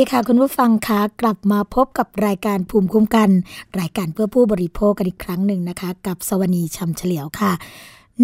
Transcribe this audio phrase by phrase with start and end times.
[0.00, 3.30] ดีค่ะ คุณผู้ฟังคะกลับมาพบกับรายการภูมิคุ้มกัน
[3.80, 7.52] รายการเพื่อผู้บริโภคกันอีกครั้งหนึ่งนะคะ กับสวนีชำเฉลียวค่ะ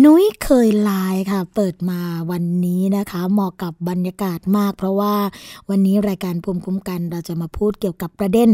[0.05, 2.01] นุ้ยเคยไลน์ค่ะ เปิดมา
[2.31, 5.15] วันนี้นะคะ เหมาะกับบรรยากาศมาก เพราะว่า
[5.71, 8.51] วันนี้รายการภูมิคุ้มกันเราจะมาพูดเกี่ยวกับประเด็น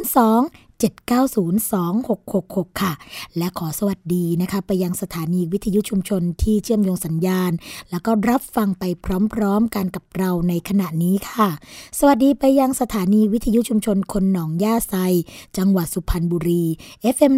[0.08, 2.94] 02 7902666 ค่ะ
[3.38, 7.52] และขอสวัสดีนะคะ ไปยังสถานีวิทยุชุมชนที่เชื่อมโยงสัญญาณ
[7.92, 8.84] แล้วก็รับฟังไป
[9.34, 11.50] พร้อมๆกันกับเราในขณะนี้ค่ะ
[12.00, 14.96] สวัสดีไปยังสถานีวิทยุชุมชนคนหนองย่าไซ
[15.58, 16.66] จังหวัดสุพรรณบุรี
[17.16, 17.34] FM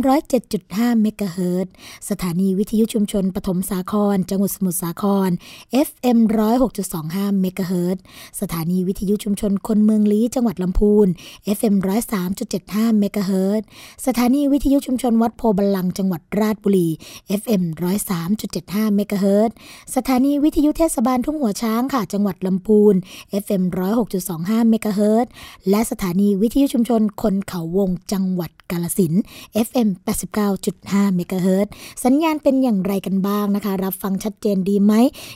[0.47, 1.67] 107.5เมกะเฮิรต
[2.09, 5.29] สถานีวิทยุชุมชนปฐมสาคร จังหวัดสมุทรสาคร
[5.87, 6.17] FM
[6.79, 7.97] 106.25เมกะเฮิรต
[8.41, 11.07] สถานีวิทยุชุมชนคนเมืองลี้จังหวัดลำพูน
[11.57, 11.75] FM
[12.37, 13.61] 103.75เมกะเฮิรต
[14.05, 16.87] สถานีวิทยุชุมชนวัดโพบาลังจังหวัดราชบุรี
[17.41, 17.63] FM
[18.29, 19.51] 103.75เมกะเฮิรต
[19.95, 22.95] สถานีวิทยุเทศบาลทุ่งหัวช้างค่ะ จังหวัดลำพูน
[23.43, 23.63] FM
[24.17, 25.27] 106.25เมกะเฮิรต
[25.69, 29.13] และสถานีวิทยุชุมชนคนเขาวงจังหวัด กาลสิน
[29.67, 29.89] FM
[30.51, 31.67] 89.5เมกะเฮิรต
[32.03, 34.93] สัญญาณเป็นอย่างไรกันบ้างนะคะ รับฟังชัดเจนดีไหม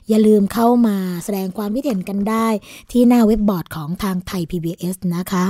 [0.10, 2.48] อย่าลืมเข้ามาแสดงความคิดเห็นกันได้
[2.92, 5.46] ที่หน้าเว็บบอร์ดของทางไทย PBS นะคะ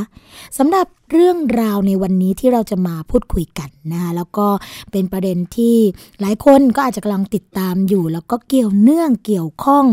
[0.57, 4.47] สำหรับเรื่องราวในวันนี้ที่เราจะมาพูดคุยกันนะคะแล้วก็
[4.91, 5.77] เป็นประเด็นที่
[6.21, 9.85] หลายคนก็อาจจะกำลังติดตามอยู่ แล้วก็เกี่ยวเนื่องเกี่ยวข้อง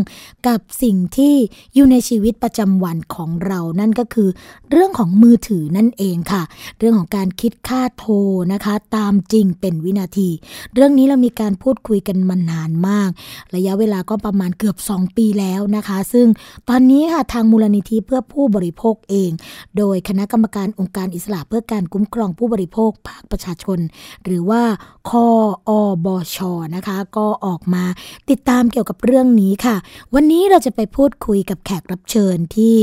[0.47, 1.35] กับสิ่งที่
[1.73, 4.29] อยู่ในชีวิตประจำวันของเรานั่นก็คือ
[4.71, 6.43] เรื่องของมือถือนั่นเองค่ะ
[6.79, 8.13] เรื่องของการคิดค่าโทร
[8.53, 10.29] นะคะ ตามจริงเป็นวินาที
[10.73, 13.09] เรื่องนี้เรามีการพูดคุยกันมานานมาก
[13.55, 16.27] ระยะเวลาก็ประมาณเกือบ 2 ปีแล้วนะคะ ซึ่ง
[16.69, 19.31] ตอนนี้ค่ะทางมูลนิธิเพื่อผู้บริโภคเอง
[19.77, 23.79] โดยคณะกรรมการองค์การอิสระเพื่อการคุ้มครองผู้บริโภคภาคประชาชน
[24.23, 24.61] หรือว่า
[25.09, 25.27] คอ
[25.69, 25.71] อ
[26.05, 26.37] บช
[26.75, 27.83] นะคะ ก็ออกมา
[28.29, 29.75] ติดตามเกี่ยวกับเรื่องนี้ค่ะ
[30.13, 32.75] วันนี้เราจะไปพูดคุยกับแขกรับเชิญที่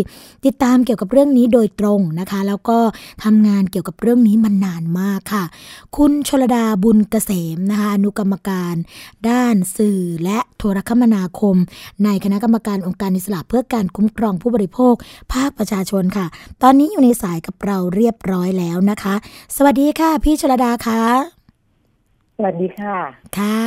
[0.47, 2.79] ติดตามเกี่ยวกับเรื่องนี้โดยตรงนะคะ แล้วก็
[3.25, 5.45] ทำงานเกี่ยวกับเรื่องนี้มานานมากค่ะ
[5.97, 8.75] คุณชลดาบุญเกษมนะคะอนุกรรมการ
[9.29, 11.57] ด้านสื่อและโทรคมนาคม
[12.05, 14.95] ในคณะกรรมการองค์การอิสระเพื่อการคุ้มครองผู้บริโภค
[15.33, 16.27] ภาคประชาชนค่ะ
[16.63, 19.15] ตอนนี้อยู่ในสายกับเราเรียบร้อยแล้วนะคะ
[19.57, 21.40] สวัสดีค่ะ พี่ชลดาคะ
[22.45, 22.99] วัสดีค่ะ
[23.39, 23.63] ค่ะ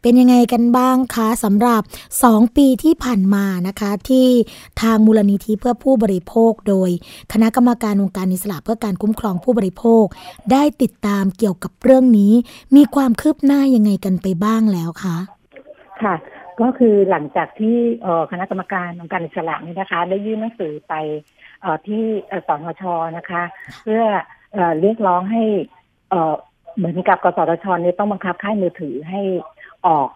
[0.00, 1.82] เป็นยังไงกันบ้างคะสำหรับ
[2.20, 4.26] 2 ปีที่ผ่านมานะคะ ที่
[4.82, 6.90] ทางมูลนิธิเพื่อผู้บริโภค โดย
[7.32, 10.04] คณะกรรมการองค์การอิสระเพื่อการคุ้มครองผู้บริโภค
[10.52, 12.32] ได้ติดตามเกี่ยวกับเรื่องนี้
[12.76, 15.16] มีความคืบหน้ายังไงกันไปบ้างแล้วคะ
[16.02, 16.14] ค่ะ
[16.60, 20.94] ก็คือหลังจากที่เอ่อคณะกรรมการองค์การอิสระนี่นะคะ ได้ยื่นหนังสือไป
[21.60, 22.82] เอ่อที่เอ่อสนช
[23.16, 23.42] นะคะ
[23.82, 24.02] เพื่อ
[24.52, 25.44] เอ่อเรียกร้องให้
[26.76, 29.20] เอ่อเหมือนกับกสทชเนี่ยต้องบังคับค่ายมือถือให้
[29.86, 30.08] ออก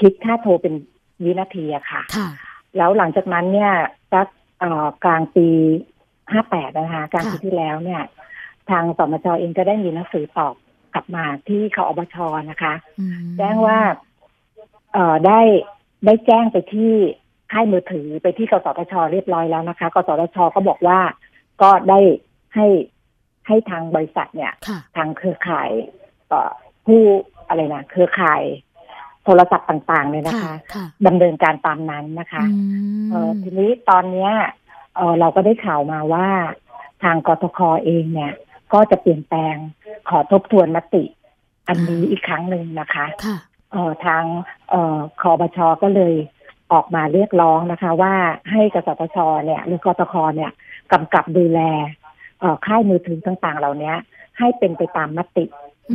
[0.00, 0.74] คิดค่าโทรเป็น
[1.24, 2.28] วินาทีอะค่ะค่ะ
[2.76, 3.72] แล้วหลังจากนั้นเนี่ย
[4.12, 4.26] สัก
[4.60, 5.48] เอ่อกลางปี
[6.32, 8.02] ห้าแปดนะคะกลางปีค่ะที่แล้วเนี่ย
[8.70, 10.54] ทางสมชเองก็ได้มีหนังสือตอบ
[10.94, 12.16] กลับมาที่คออบช
[12.50, 13.78] นะคะอืมแจ้งว่า
[14.92, 15.40] เอ่อได้
[16.06, 16.92] ได้แจ้งไปที่
[17.52, 20.98] ค่ายมือถือไปที่กสทชเรียบร้อยแล้วนะคะ กสทชก็บอกว่า
[21.62, 22.00] ก็ได้
[22.54, 22.66] ให้
[23.46, 25.70] ให้ทางบริษัทเนี่ยค่ะทางเครือข่าย
[26.28, 26.52] เอ่อ
[26.86, 27.02] ผู้
[27.48, 28.42] อะไรนะเครือข่าย
[29.24, 32.58] โทรศัพท์ต่างๆเลยนะค่ะคะค่ะดำเนินการตามนั้นนะคะอื
[33.04, 34.32] มเอ่อทีนี้ตอนเนี้ย
[34.96, 36.28] เอ่อเราก็ได้ข่าวมาว่า
[37.02, 38.32] ทางกทคเองเนี่ย
[38.72, 39.56] ก็จะเปลี่ยนแปลง
[40.08, 41.04] ขอทบทวนมติ
[41.68, 43.36] อันนี้อีกครั้งหนึ่งนะคะค่ะ
[43.72, 44.24] เอ่อทาง
[44.70, 46.14] เอ่อคอบชก็เลย
[46.72, 48.14] ออกมาเรียกร้องนะคะ ว่า
[48.50, 50.50] ให้กสทชเนี่ย หรือกทคเนี่ย
[50.92, 52.03] กำกับดูแลเอ่อ
[52.66, 53.92] ค่ายมือถือต่างๆ เหล่านี้
[54.38, 55.44] ให้เป็นไปตามมติ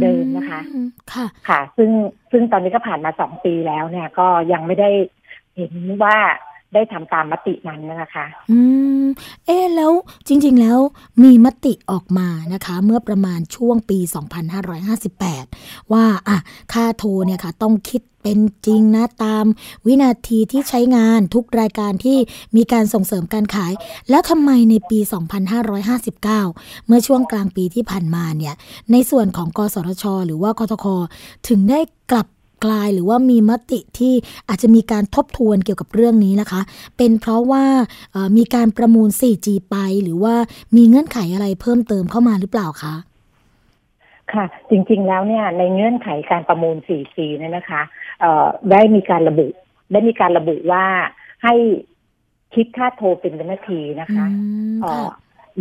[0.02, 1.90] เดิมนะคะอืมค่ะ ค่ะ ซึ่ง
[2.32, 4.90] ซึ่งตอนนี้ก็ผ่านมาสองปีแล้วเนี่ย ก็ยังไม่ได้
[5.56, 6.18] เห็นว่า
[6.74, 8.60] ได้ทำตามมตินั้นนะคะ อื
[9.04, 9.06] ม
[9.46, 9.92] เอ๊ะแล้ว
[10.28, 10.80] จริง ๆ แล้ว
[11.24, 14.00] มีมติออกมานะคะ เมื่อประมาณช่วงปี
[15.16, 16.38] 2558 ว่าอะ
[16.74, 19.46] ค่าโทรเนี่ยค่ะ ต้องคิด เป็นจริงนะตาม
[19.86, 22.18] วินาทีที่ใช้งานทุกรายการที่
[22.56, 23.74] มีการส่งเสริมการขาย
[24.10, 25.00] แล้วทำไมในปี
[25.72, 26.22] 2559
[26.88, 28.56] เมื่อช่วงกลางปีที่ผ่านมาเนี่ย
[28.92, 30.86] ในส่วนของกสทช หรือว่ากทค
[31.48, 31.80] ถึงได้
[32.12, 32.28] กลับ
[32.66, 34.14] กลายหรือว่ามีมติที่
[34.48, 36.62] อาจจะมีการทบทวนเกี่ยวกับเรื่องนี้นะคะ
[36.98, 37.66] เป็นเพราะว่า
[38.38, 40.36] มีการประมูล 4G ไป หรือว่า
[40.76, 42.96] มีเงื่อนไขอะไรเพิ่มเติมเข้ามาหรือเปล่าคะ
[44.34, 47.82] ค่ะ จริงๆแล้วเนี่ยในเงื่อนไขการประมูล 4C เนี่ยนะคะ
[48.72, 49.48] ได้มีการระบุ
[49.92, 50.86] ได้มีการระบุว่า
[51.44, 51.54] ให้
[52.56, 54.36] คิดค่าโทรเป็นวินาทีนะคะอื
[54.76, 55.10] มเอ่ค่ะอ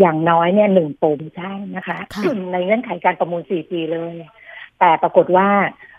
[0.00, 2.22] อย่างน้อยเนี่ยหนึ่งโปรโมชั่นนะคะค่ะ
[2.52, 4.14] ในเงื่อนไขการประมูล 4G เลย
[4.78, 5.48] แต่ปรากฏว่า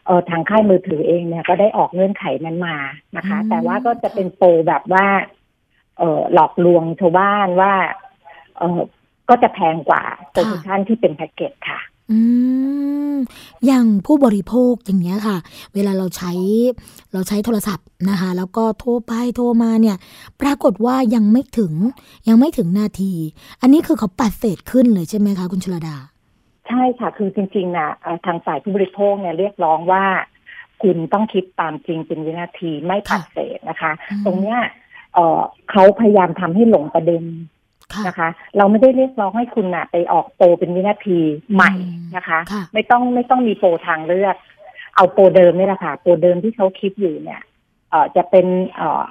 [0.05, 2.77] เออทางค่ายมือถือเองเนี่ยก็ได้ออกเงื่อนไขนั้นมา
[3.17, 5.05] นะคะอืมแต่ว่าก็จะเป็นโปรแบบว่า
[5.99, 7.73] เออหลอกลวงชาวบ้านว่า
[8.57, 8.81] เออ
[9.29, 11.79] ก็จะแพงกว่าโปรโมชั่นที่เป็นแพ็กเกจค่ะ
[12.11, 12.19] อื
[13.13, 13.15] ม
[13.65, 15.37] อย่างผู้บริโภคอย่างเงี้ยค่ะ
[15.73, 16.31] เวลาเราใช้
[17.13, 19.97] เราใช้โทรศัพท์นะคะ แล้วก็โทรไปโทรมาเนี่ย
[20.41, 21.73] ปรากฏว่ายังไม่ถึง
[22.27, 23.13] ยังไม่ถึงนาที
[23.61, 25.95] อันนี้คือเขาปัดเศษขึ้นเลยใช่ไหมคะคุณชลดา
[26.67, 30.05] ใช่ค่ะ คือจริงๆนะเอ่อทางฝ่ายผู้บริโภคเนี่ยเรียกร้องว่า
[30.83, 34.59] คุณต้องคิดตามจริงเป็นวินาทีไม่ปัดเศษนะคะอืมตรงเนี้ย
[35.13, 37.58] เอ่อเขาพยายามทำให้หลงประเด็นค่ะ
[38.07, 41.19] นะคะ เราไม่ได้เรียกร้องให้คุณน่ะไปออกโปรเป็นวินาที
[41.53, 44.35] ใหม่อืมนะคะค่ะไม่ต้องไม่ต้องมีโปรทางเลือก
[44.95, 47.41] เอาโปรเดิมนี่แหละค่ะโปรเดิมที่เขาคิดอยู่เนี่ย
[47.89, 49.03] เอ่อจะเป็นเอ่อ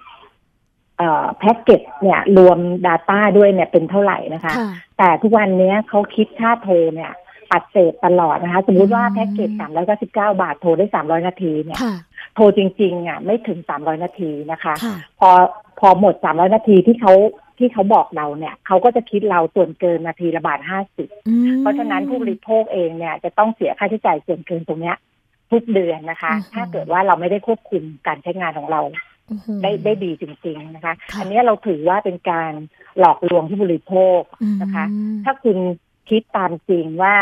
[0.99, 7.13] เอ่อแพ็กเกจเนี่ยรวม Data ด้วยเนี่ยเป็นเท่าไหร่นะคะค่ะแต่ทุกวันเนี้ยเขาคิดค่าโทรเนี่ย
[7.51, 11.95] ปัดเศษตลอดนะคะ สมมุติว่าอืมแพ็กเกจสามร้อยเก้าสิบเก้าบาทโทรได้สามร้อยนาทีเนี่ยค่ะ
[12.35, 15.31] โทรจริงๆอะไม่ถึงสามร้อยนาทีนะคะค่ะพอ
[15.81, 17.15] พอหมดสามร้อยนาทีที่เขา
[17.59, 24.97] ที่เขาบอกเราเนี่ย เขาก็จะคิดเราส่วนเกินนาทีละบาทห้าสิบอืมเพราะฉะนั้นผู้บริโภคเองเนี่ย จะต้องเสียค่าใช้จ่ายส่วนเกินตรงเนี้ย
[25.51, 28.81] ทุกเดือนนะคะอืมถ้าเกิดว่าเราไม่ได้ควบคุมการใช้งานของเรา
[29.31, 32.53] อื้อหือได้ได้ดีจริง ๆนะคะค่ะอันเนี้ยเราถือว่าเป็นการ
[32.99, 34.21] หลอกลวงผู้บริโภค
[34.63, 35.59] นะคะอืมถ้าคุณ
[36.11, 37.17] คิดตามจริงว่า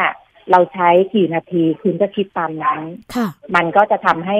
[0.50, 2.80] เราใช้กี่นาทีคุณก็คิดตามนั้น
[3.14, 4.38] ค่ะมันก็จะทำให้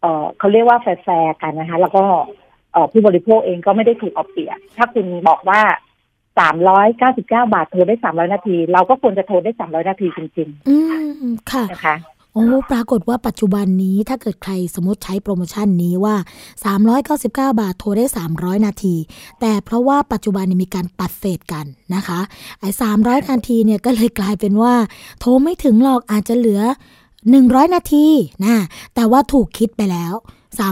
[0.00, 2.45] เออเขาเรียกว่าแฟร์ๆกันนะคะ แล้วก็เออ
[2.92, 5.60] ผู้บริโภคเองก็ไม่ได้ถูกเอาเปรียบถ้าคุณบอกว่า
[6.38, 10.76] สามร้อยเก้าสิบเก้าบาทโทรได้สามร้อยนาที เราก็ควรจะโทรได้สามร้อยนาทีจริงอื
[11.30, 11.96] มค่ะๆนะคะ
[12.34, 16.16] โอ้ปรากฏว่าปัจจุบันนี้ถ้าเกิดใครสมมติใช้โปรโมชั่นนี้ว่า
[16.86, 18.06] 399 บาทโทรได้
[18.36, 18.94] 300 นาที
[19.40, 22.20] แต่เพราะว่าปัจจุบันนี้มีการปัดเศษกันนะคะ
[22.60, 24.74] ไอ้300 นาทีเนี่ยก็เลยกลายเป็นว่า
[25.20, 26.62] โทรไม่ถึงหรอกอาจจะเหลือ
[27.18, 28.06] 100 นาที
[28.44, 28.56] นะ
[28.94, 30.14] แต่ว่าถูกคิดไปแล้ว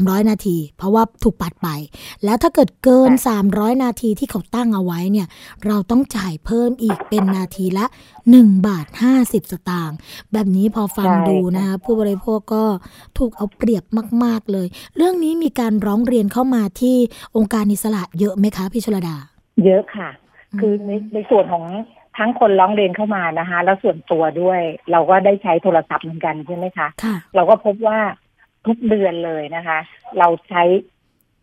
[0.03, 1.69] 300 นาที เพราะว่าถูกปัดไป
[2.25, 3.11] แล้วถ้าเกิดเกิน
[3.47, 5.27] 300 นาทีที่เขาตั้งเอาไว้เนี่ย
[5.67, 7.87] เราต้องจ่ายเพิ่มอีกเป็นนาทีละ
[8.27, 8.87] 1 บาท
[9.19, 9.97] 50 สตางค์
[10.33, 12.65] แบบนี้พอฟังใช่ดูนะคะผู้บริโภคก็
[13.19, 13.85] ถูกเอาเปรียบ
[14.25, 16.97] มาก ๆเลย เรื่องนี้มีการร้องเรียนเข้ามาที่
[17.37, 19.17] องค์การอิสระเยอะไหมคะพี่ชลดา
[19.65, 20.09] เยอะค่ะ
[20.61, 21.65] คือในในส่วนของ
[22.19, 24.61] ทั้งคนร้องเรียนเข้ามานะคะ แล้วส่วนตัวด้วย
[24.93, 27.99] เราก็ได้ใช้โทรศัพท์เหมือนกันใช่ไหมคะค่ะเราก็พบว่า
[28.67, 29.79] ทุกเดือนเลยนะคะ
[30.19, 30.63] เราใช้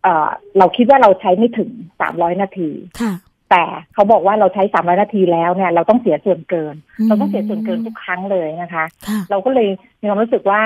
[0.03, 1.69] เอ่อ เราคิดว่าเราใช้ไม่ถึง
[2.01, 2.69] สามร้อยนาที
[3.01, 3.13] ค่ะ
[3.49, 3.63] แต่
[3.93, 6.75] เขาบอกว่าเราใช้สามร้อยนาทีแล้วเนี่ย เราต้องเสียส่วนเกิน
[7.05, 9.67] มเราต้องเสียส่วนเกินทุกครั้งเลยนะคะค่ะเราก็เลย
[9.99, 10.61] มีความรู้สึกว่า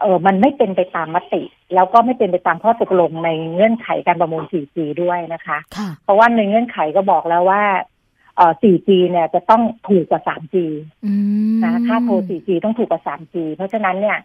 [0.00, 1.42] เออมันไม่เป็นไปตามมติ
[1.74, 7.62] แล้วก็ไม่เป็นไปตามข้อตกลงในเงื่อนไขการประมูล 4G ด้วยนะคะค่ะเพราะว่าในเงื่อนไขก็บอกแล้วว่า
[8.36, 10.56] เอ่อ 4G เนี่ยจะต้องถูกกว่า 3G
[11.04, 11.12] อื
[11.56, 14.18] มนะค่าโทร 4G ต้องถูกกว่า 3G เพราะฉะนั้นเนี่ย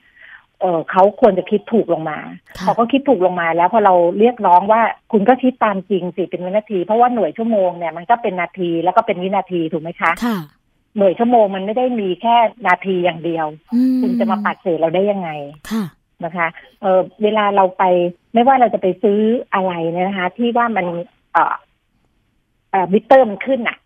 [0.62, 2.18] เออเขาควรจะคิดถูกลงมา
[2.58, 4.82] ค่ะพอเขาคิดถูกลงมาแล้วพอเราเรียกร้องว่า
[5.12, 10.38] คุณก็คิดตามจริงสิเป็นวินาที เพราะว่าหน่วยชั่วโมงเนี่ยมันก็เป็นนาทีแล้วก็เป็นวินาทีถูกไหมคะค่ะ
[10.98, 12.36] หน่วยชั่วโมงมันไม่ได้มีแค่
[12.68, 15.30] นาทีอย่างเดียวอืคุณจะมาปัดเศษเราได้ยังไง
[15.72, 15.84] ค่ะ
[16.26, 16.48] นะคะ
[16.82, 17.84] เออเวลาเราไป
[18.34, 19.20] ไม่ว่าเราจะไปซื้อ
[19.54, 20.86] อะไรเนี่ยนะคะ ที่ว่ามัน
[21.34, 21.56] เอ่อ
[22.72, 23.78] เอ่อมิเตอร์มันขึ้นอะ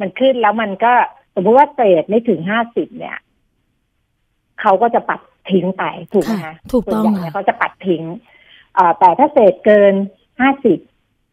[0.00, 0.92] มันขึ้นแล้วมันก็
[1.34, 3.18] สมมติว่าเศษไม่ถึงห้าสิบเนี่ย
[4.60, 5.20] เขาก็จะปัด
[5.52, 8.02] ทิ้งไปถูกไหมค่ะคะถูกต้องส่วนใหญ่เนี่ยค่ะเขาจะปัดทิ้ง
[8.74, 9.94] เอ่อแต่ถ้าเศษเกิน
[10.40, 10.78] ห้าสิบ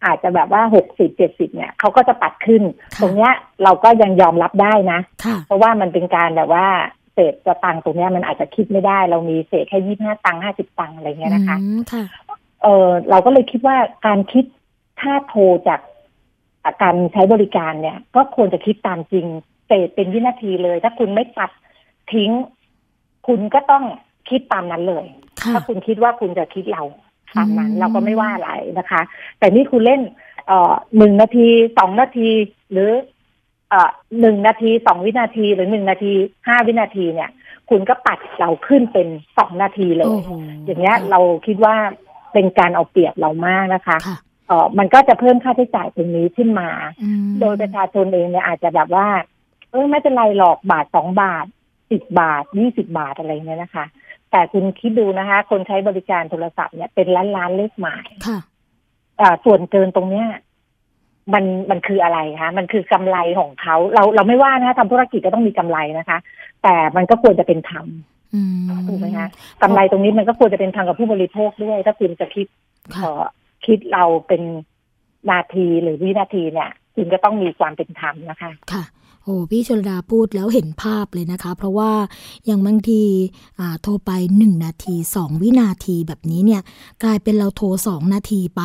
[0.05, 2.63] อาจจะแบบว่าหกสิบเจ็ดสิบเนี่ยเขาก็จะปัดขึ้น
[2.95, 3.33] ค่ะตรงเนี้ย
[3.63, 6.67] เราก็ยังยอมรับได้นะค่ะเพราะว่ามันเป็นการแบบว่า
[7.13, 12.03] เศษสตังค์ตรงเนี้ยมันอาจจะคิดไม่ได้ เรามีเศษแค่ยี่ห้าตังค์ห้าสิบตังค์อะไรเงี้ยนะคะอืมค่ะ
[12.63, 14.45] เออเราก็เลยคิดว่าการคิด
[15.01, 15.79] ค่าโทรจาก
[16.81, 19.25] การใช้บริการเนี่ย ก็ควรจะคิดตามจริง
[19.67, 21.51] เศษเป็นวินาทีเลย ถ้าคุณไม่ตัด
[22.13, 22.31] ทิ้ง
[23.27, 23.83] คุณก็ต้อง
[24.29, 25.05] คิดตามนั้นเลย
[25.41, 26.83] ค่ะถ้าคุณคิดว่าคุณจะคิดเรา
[27.37, 29.01] ตามนั้นอืมเราก็ไม่ว่าอะไรนะคะ
[29.39, 30.01] แต่นี่คุณเล่น
[30.47, 32.29] เอ่อหนึ่งนาทีสองนาที
[32.71, 32.91] หรือ
[33.69, 33.89] เอ่อ
[34.21, 36.13] หนึ่งนาทีสองวินาทีหรือหนึ่งนาที
[36.47, 37.29] ห้าวินาทีเนี่ย
[37.69, 39.07] คุณก็ปัดเราขึ้นเป็น
[39.37, 40.31] สองนาทีเลยโอ้โห
[40.65, 41.75] อย่างเงี้ยเราคิดว่า
[42.33, 44.17] เป็นการเอาเปรียบเรามากนะคะค่ะ
[44.47, 46.69] เออมันก็จะเพิ่มค่าใช้จ่ายตรงนี้ขึ้นมา
[47.01, 49.07] อืมโดยประชาชนเองเนี่ยอาจจะแบบว่า
[49.71, 51.45] เออไม่เป็นไรหรอกบาทสองบาท
[51.91, 53.85] สิบบาทยี่สิบาทอะไรเงี้ยนะคะ
[54.31, 58.39] แต่คุณคิดดูนะคะ คนใช้บริการโทรศัพท์เนี่ยเป็นล้านล้านๆเลขหมายค่ะ
[59.21, 60.27] อ่าส่วนเกินตรงเนี้ย
[61.33, 66.17] มันมันคืออะไรคะมันคือกำไรของเขาเราเราไม่ว่านะคะทำธุรกิจก็ต้องมีกำไรนะคะ
[66.63, 67.85] แต่มันก็ควรจะเป็นธรรม
[68.33, 69.27] อืมถูกไหมคะ
[69.61, 72.47] กำไรตรงนี้มันก็ควรจะเป็นธรรมกับผู้บริโภคด้วย ถ้าคุณจะคิด
[72.95, 73.23] ค่ะเอ่อ
[73.65, 74.41] คิดเราเป็น
[75.31, 78.83] นาทีหรือวินาทีเนี่ยคุณก็ต้องมีความเป็นธรรมนะคะ ค่ะ
[79.27, 81.91] โอ้พี่ชลดาพูดแล้วเห็นภาพเลยนะคะ เพราะว่า
[82.45, 83.01] อย่างบางที
[83.81, 86.61] โทรไป 1 นาที 2 วินาทีแบบนี้เนี่ย
[87.03, 88.61] กลายเป็นเราโทร 2 นาทีไป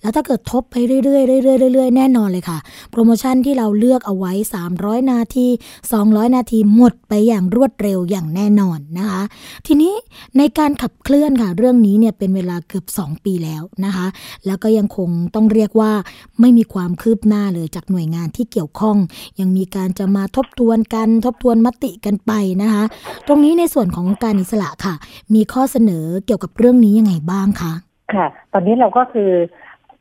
[0.00, 0.74] แล้วถ้าเกิดทบไป
[1.04, 2.58] เรื่อยๆเรื่อยๆเรื่อยๆแน่นอนเลยค่ะ
[2.90, 4.32] โปรโมชั่นที่เราเลือกเอาไว้
[4.72, 5.46] 300 นาที
[5.90, 9.22] 200 นาทีหมดไปอย่างรวดเร็วอย่างแน่นอนนะคะ
[9.66, 9.92] ทีนี้
[10.38, 14.06] ในการขับเคลื่อนค่ะเรื่องนี้เนี่ยเป็นเวลาเกือบ 2 ปีแล้วนะคะ
[14.46, 15.92] แล้วก็ยังคงต้องเรียกว่า
[16.40, 18.96] ไม่มีความคืบหน้าเลยจากหน่วยงานที่เกี่ยวข้อง
[19.40, 22.84] ยังมีการจะมาทบทวนกันทบทวนมติกันไปนะคะ
[23.26, 24.94] ตรงนี้ในส่วนของการอิสระค่ะ
[25.34, 27.72] มีข้อเสนอเกี่ยวกับเรื่องนี้ยังไงบ้างคะ
[28.14, 29.30] ค่ะ ตอนนี้เราก็คือ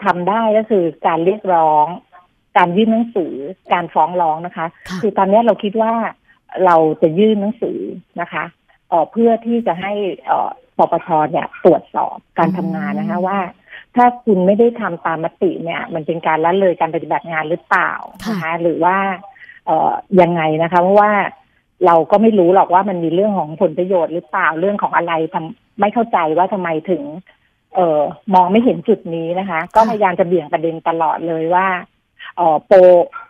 [0.06, 1.86] ทำได้ก็คือการเรียกร้อง
[2.58, 3.34] การยื่นหนังสือ
[3.74, 4.68] การฟ้องร้องนะคะ
[5.02, 5.94] คือตอนนี้เราคิดว่า
[6.66, 7.80] เราจะยื่นหนังสือ
[8.22, 8.44] นะคะ
[8.90, 9.94] เเพื่อที่จะให้
[10.78, 13.40] ปปชเนี่ยตรวจสอบการทำงานนะคะว่า
[13.96, 17.92] ถ้าคุณไม่ได้ทำตามมติเนี่ย มันเป็นการละเลยการปฏิบัติงานหรือเปล่า
[18.30, 18.98] นะคะหรือว่า
[19.68, 21.12] เอ่อยังไงนะคะเพราะว่า
[21.86, 27.04] เราก็ไม่รู้หรอกว่ามันมีเรื่องของผลประโยชน์หรือเปล่าเรื่องของอะไรทำไม่เข้าใจว่าทำไมถึง
[27.76, 28.02] เอ่อ
[28.34, 31.68] มองไม่เห็นจุดนี้นะคะ ก็พยายามจะเบี่ยงประเด็นตลอดเลยว่า
[32.38, 32.78] เอ่อโปร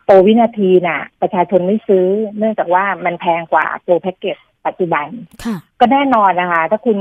[0.06, 5.08] โปรวินาทีน่ะ ประชาชนไม่ซื้อ เนื่องจากว่ามันแพงกว่าโปรแพ็กเกจปัจจุบัน
[5.80, 6.98] ก็แน่นอนนะคะ ถ้าคุณ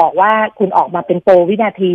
[0.00, 1.94] บอกว่าคุณออกมาเป็นโปรวินาที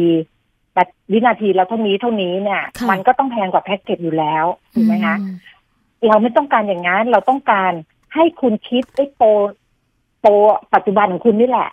[1.13, 5.15] วินาทีแล้วเท่านี้เท่านี้เนี่ย มันก็ต้องแพงกว่าแพ็กเกจอยู่แล้วถูกไหมคะ
[6.07, 7.71] เราไม่ต้องการอย่างนั้น เราต้องการ
[8.15, 9.21] ให้คุณคิดไอ้โป
[10.21, 10.25] โป
[10.73, 11.69] ปัจจุบันของคุณนี่แหละ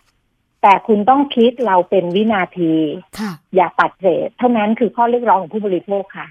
[0.62, 2.74] แต่คุณต้องคิดเราเป็นวินาที
[3.18, 6.26] ค่ะ อย่าปัดเศษเท่านั้นคือข้อเรียกร้องของผู้บริโภคค่ะ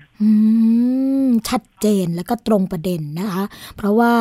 [1.49, 3.43] ชัดเจนและก็ตรงประเด็นนะคะ
[3.77, 4.13] เพราะว่า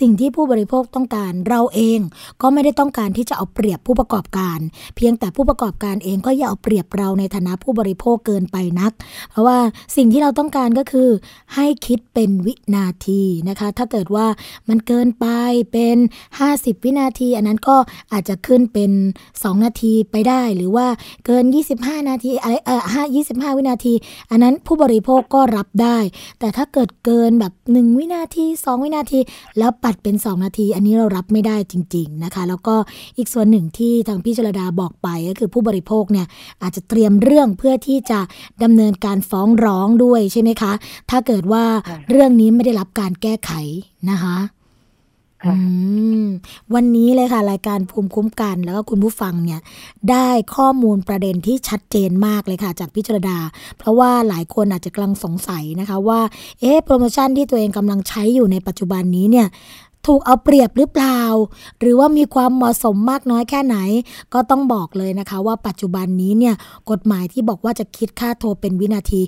[0.00, 2.00] สิ่งที่ผู้บริโภคต้องการเราเอง
[2.42, 4.58] ก็ไม่ได้ต้องการที่จะเอาเปรียบผู้ประกอบการ
[4.96, 8.92] เพียงแต่ผู้ประกอบการเองก็อย่าเอาเปรียบเราในฐานะผู้บริโภคเกินไปนัก
[9.30, 9.58] เพราะว่า
[9.96, 11.08] สิ่งที่เราต้องการก็คือ
[11.54, 14.26] ให้คิดเป็นวินาทีนะคะ ถ้าเกิดว่า
[14.68, 15.26] มันเกินไป
[15.72, 15.96] เป็น
[16.40, 17.76] 50 วินาที อันนั้นก็
[18.12, 18.90] อาจจะขึ้นเป็น
[19.28, 20.86] 2 นาทีไปได้หรือว่า
[21.26, 21.44] เกิน
[21.76, 23.94] 25 นาทีอะไรเออ5 25วินาที
[24.30, 25.98] อันนั้นผู้บริโภคก็รับได้
[26.38, 29.20] แต่ถ้าเกิดเกินแบบ 1 วินาที 2 วินาที
[29.58, 32.74] แล้วปัดเป็น 2 นาที อันนี้เรารับไม่ได้จริง ๆนะคะ แล้วก็
[33.18, 36.26] อีกส่วนหนึ่งที่ทางพี่จรดาบอกไปก็คือผู้บริโภคเนี่ย
[36.62, 38.20] อาจจะเตรียมเรื่องเพื่อที่จะ
[38.62, 40.72] ดำเนินการฟ้องร้องด้วยใช่ไหมคะ
[41.10, 41.64] ถ้าเกิดว่า
[42.10, 43.52] เรื่องนี้ไม่ได้รับการแก้ไข
[44.10, 44.36] นะคะ
[46.74, 49.60] วันนี้เลยค่ะ รายการภูมิคุ้มกันแล้วก็คุณผู้ฟังเนี่ย
[50.10, 53.36] ได้ข้อมูลประเด็นที่ชัดเจนมากเลยค่ะ จากพิจารณา
[53.78, 56.20] เพราะว่าหลายคนอาจจะกำลังสงสัยนะคะว่า
[56.60, 59.48] เอ๊ะโปรโมชั่นที่ตัวเองกำลังใช้อยู่ในปัจจุบันนี้เนี่ย
[60.06, 61.20] ถูกเอาเปรียบหรือเปล่า
[61.80, 63.76] หรือว่ามีความเหมาะสมมากน้อยแค่ไหน
[64.34, 66.54] ก็ต้องบอกเลยนะคะว่าปัจจุบันนี้เนี่ย
[66.90, 69.20] กฎหมายที่บอกว่าจะคิดค่าโทรเป็นวินาที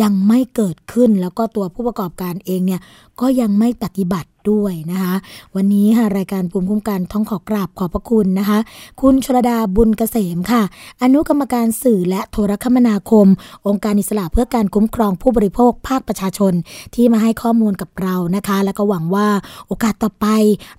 [0.00, 2.80] ยังไม่เกิดขึ้น แล้วก็ตัวผู้ประกอบการเองเนี่ย
[3.20, 5.14] ก็ยังไม่ปฏิบัติ ด้วยนะคะ
[5.56, 8.58] วันนี้ค่ะรายการภูมิคุ้มกันท้องขอกราบขอบพระคุณนะคะ
[9.00, 10.62] คุณชลดาบุญเกษมค่ะ
[11.02, 13.26] อนุกรรมการสื่อและโทรคมนาคม
[13.66, 16.52] องค์การอิสระเพื่อการคุ้มครองผู้บริโภคภาคประชาชน
[16.94, 19.28] ที่มาให้ข้อมูลกับเรานะคะ แล้วก็หวังว่า
[19.66, 20.26] โอกาสต่อไป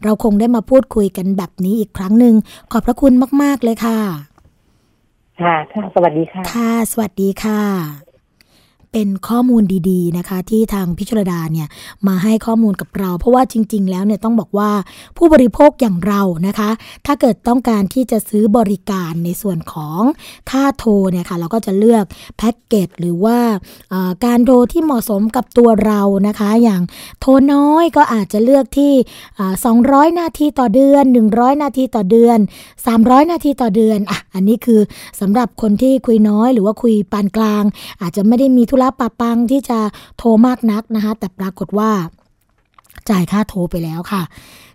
[0.04, 2.36] เราคงได้มาพูดคุยกันแบบนี้อีกครั้งหนึ่ง
[2.72, 4.00] ขอบพระคุณมาก ๆ เลยค่ะ
[5.42, 8.05] ค่ะ ค่ะ สวัสดีค่ะ ค่ะ สวัสดีค่ะ
[8.98, 11.68] เป็นข้อมูลดีๆนะคะ ที่ทางพิจารดาเนี่ย
[12.08, 14.72] มาให้ข้อมูลกับเรา เพราะว่าจริง ๆ แล้วเนี่ยต้องบอกว่า
[15.18, 16.70] ผู้บริโภคอย่างเรานะคะ
[17.06, 20.02] ถ้าเกิดต้องการที่จะซื้อบริการในส่วนของ
[20.50, 22.04] ค่าโทรเนี่ยค่ะเราก็จะเลือก
[22.38, 23.38] แพ็กเกจหรือว่า
[24.26, 26.82] การโทรที่เหมาะสมกับตัวเรานะคะ อย่าง
[27.22, 28.94] โทรน้อยก็อาจจะเลือกที่
[29.56, 31.04] 200 นาทีต่อเดือน
[31.34, 32.38] 100 นาทีต่อเดือน
[32.86, 34.82] 300 นาทีต่อเดือนอะอันนี้คือ
[35.22, 37.64] สำหรับคนที่คุยน้อยหรือว่าคุยปานกลาง
[38.02, 39.80] อาจจะไม่ได้มีธุระปะปังที่จะ
[40.18, 41.92] โทรมากนักนะคะ แต่ปรากฏว่า
[43.10, 44.24] จ่ายค่าโทรไปแล้วค่ะ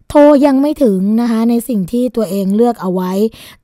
[0.08, 3.12] โทรยังไม่ถึงนะคะ ในสิ่งที่ตัวเองเลือกเอาไว้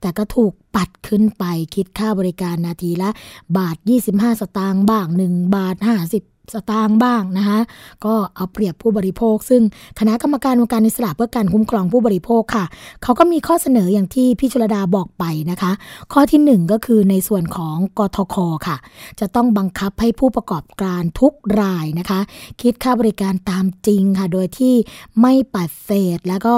[0.01, 1.43] แต่ก็ถูกปัดขึ้นไป
[1.75, 3.09] คิดค่าบริการนาทีละ
[3.57, 3.77] บาท
[4.09, 5.75] 25 สตางค์บ้าง 1 บาท
[6.11, 7.59] 50 สตางค์บ้างนะคะ
[8.05, 9.61] ก็เอาเปรียบผู้บริโภค ซึ่ง
[9.99, 12.65] คณะกรรมการองค์การอิสระเพื่อการคุ้มครองผู้บริโภคค่ะ
[13.03, 15.71] เขาก็มีข้อเสนออย่างที่พี่ชุลดาบอกไปนะคะ
[16.13, 18.35] ข้อที่ 1 ก็คือในส่วนของกทค
[18.67, 18.77] ค่ะ
[19.19, 22.19] จะต้องบังคับให้ผู้ประกอบการทุกรายนะคะ
[22.61, 24.73] คิดค่าบริการตามจริงค่ะ โดยที่
[25.21, 26.55] ไม่ปัดเศษแล้วก็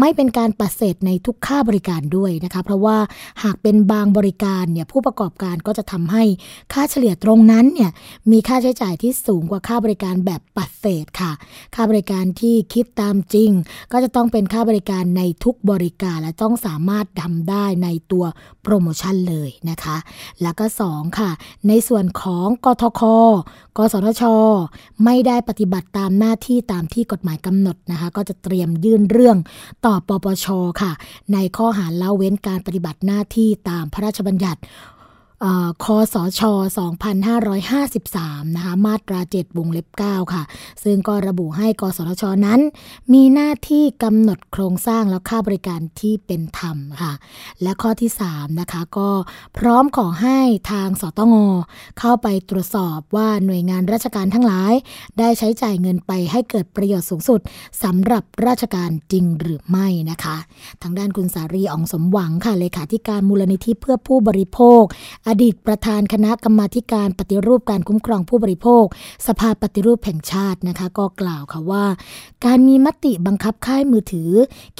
[0.00, 2.96] ไม่เป็นการปัดเศษในทุกค่าบริการด้วยนะคะ เพราะว่า
[3.42, 6.22] หากเป็นบางบริการเนี่ยผู้ประกอบการก็จะทำให้
[6.72, 7.90] ค่าเฉลี่ยตรงนั้นเนี่ย
[8.30, 11.32] มีค่าใช้จ่ายที่สูสูงกว่าค่าบริการแบบปัดเศษค่ะ
[11.74, 13.50] ค่าบริการที่คิดตามจริง
[13.92, 18.24] ก็จะต้องเป็นค่าบริการในทุกบริการและต้องสามารถทำได้ในตัว
[18.62, 19.96] โปรโมชั่นเลยนะคะ
[20.42, 21.30] แล้วก็ 2 ค่ะ
[21.68, 23.02] ในส่วนของกทค
[23.76, 24.22] กสทช
[25.04, 29.36] ไม่ได้ปฏิบัติตามหน้าที่ตามที่กฎหมายกำหนดนะคะ ก็จะเตรียมยื่นเรื่อง
[29.86, 30.46] ต่อปปช
[30.82, 30.92] ค่ะ
[31.32, 34.60] ในข้อหาละเว้นการปฏิบัติหน้าที่ตามพระราชบัญญัติ
[35.84, 36.40] คสช
[37.68, 40.42] 2553 นะคะ มาตรา 7 วงเล็บ 9 ค่ะ
[40.84, 42.60] ซึ่งก็ระบุให้กสทช นั้น
[43.12, 47.12] มีหน้าที่กำหนดโครงสร้างและค่าบริการที่เป็นธรรมค่ะ
[47.62, 49.10] และข้อที่ 3 นะคะ ก็
[49.58, 50.38] พร้อมขอให้
[50.70, 51.34] ทางสตง
[51.98, 54.72] เข้าไปตรวจสอบว่าหน่วยงานราชการทั้งหลาย
[55.18, 57.40] ได้ใช้จ่ายเงินไปให้เกิดประโยชน์สูงสุด
[57.82, 60.36] สำหรับราชการจริงหรือไม่นะคะ
[60.82, 64.82] ทางด้านคุณสารีอองสมหวังค่ะเลขาธิการมูลนิธิเพื่อผู้บริโภค
[65.26, 68.84] ออดีตประธานคณะกรรมาการปฏิรูปการคุ้มครองผู้บริโภค
[69.26, 71.84] สภาปฏิรูปแห่งชาตินะคะ ก็กล่าวค่ะว่า
[72.44, 74.30] การมีมติบังคับค่ายมือถือ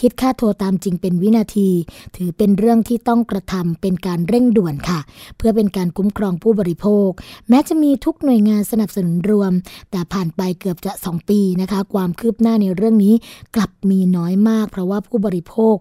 [0.00, 1.70] คิดค่าโทรตามจริงเป็นวินาที
[2.16, 5.00] ถือเป็นเรื่องที่ต้องกระทำเป็นการเร่งด่วนค่ะ
[5.36, 7.08] เพื่อเป็นการคุ้มครองผู้บริโภค
[7.48, 9.52] แม้จะมีทุกหน่วยงานสนับสนุนรวม
[9.90, 13.14] แต่ผ่านไปเกือบจะ 2 ปีนะคะ ความคืบหน้าในเรื่องนี้
[13.56, 15.74] กลับมีน้อยมาก เพราะว่าผู้บริโภค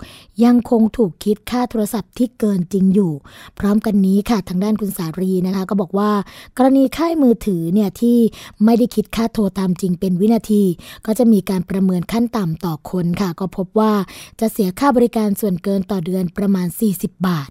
[0.44, 3.14] ยังคงถูกคิดค่าโทรศัพท์ที่เกินจริงอยู่
[3.60, 6.12] พร้อมกันนี้ค่ะทางด้านคุณสารีนะคะ ก็บอกว่า
[6.58, 8.18] กรณีค่ายมือถือเนี่ยที่
[8.66, 10.64] ไม่ได้คิดค่าโทรตามจริงเป็นวินาที
[11.06, 13.94] ก็จะมีการประเมินขั้นต่ำต่อคนค่ะ ก็พบว่า
[14.40, 17.50] จะเสียค่าบริการส่วนเกินต่อเดือนประมาณ 40 บาท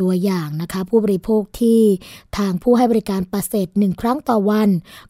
[0.00, 1.80] ตัวอย่างนะคะผู้บริโภคที่
[2.36, 4.68] ทางผู้ให้บริการประเสริฐหนึ่งครั้งต่อวัน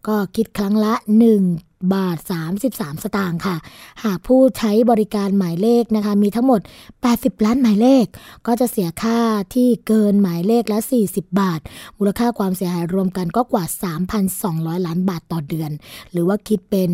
[0.08, 2.18] ก็คิดครั้งละ 1 บาท
[2.56, 3.56] 33 สตางค์ค่ะ
[4.04, 6.60] หากผู้ใช้บริการหมายเลขนะคะ มีทั้งหมด
[7.02, 8.06] 80 ล้านหมายเลข
[8.46, 9.18] ก็จะเสียค่า
[9.54, 11.60] ที่เกินหมายเลขละ 40 บาท
[11.98, 13.64] มูลค่าความเสียหายรวมกันก็กว่า
[14.26, 15.70] 3,200 ล้านบาทต่อเดือน
[16.12, 16.90] หรือว่าคิดเป็น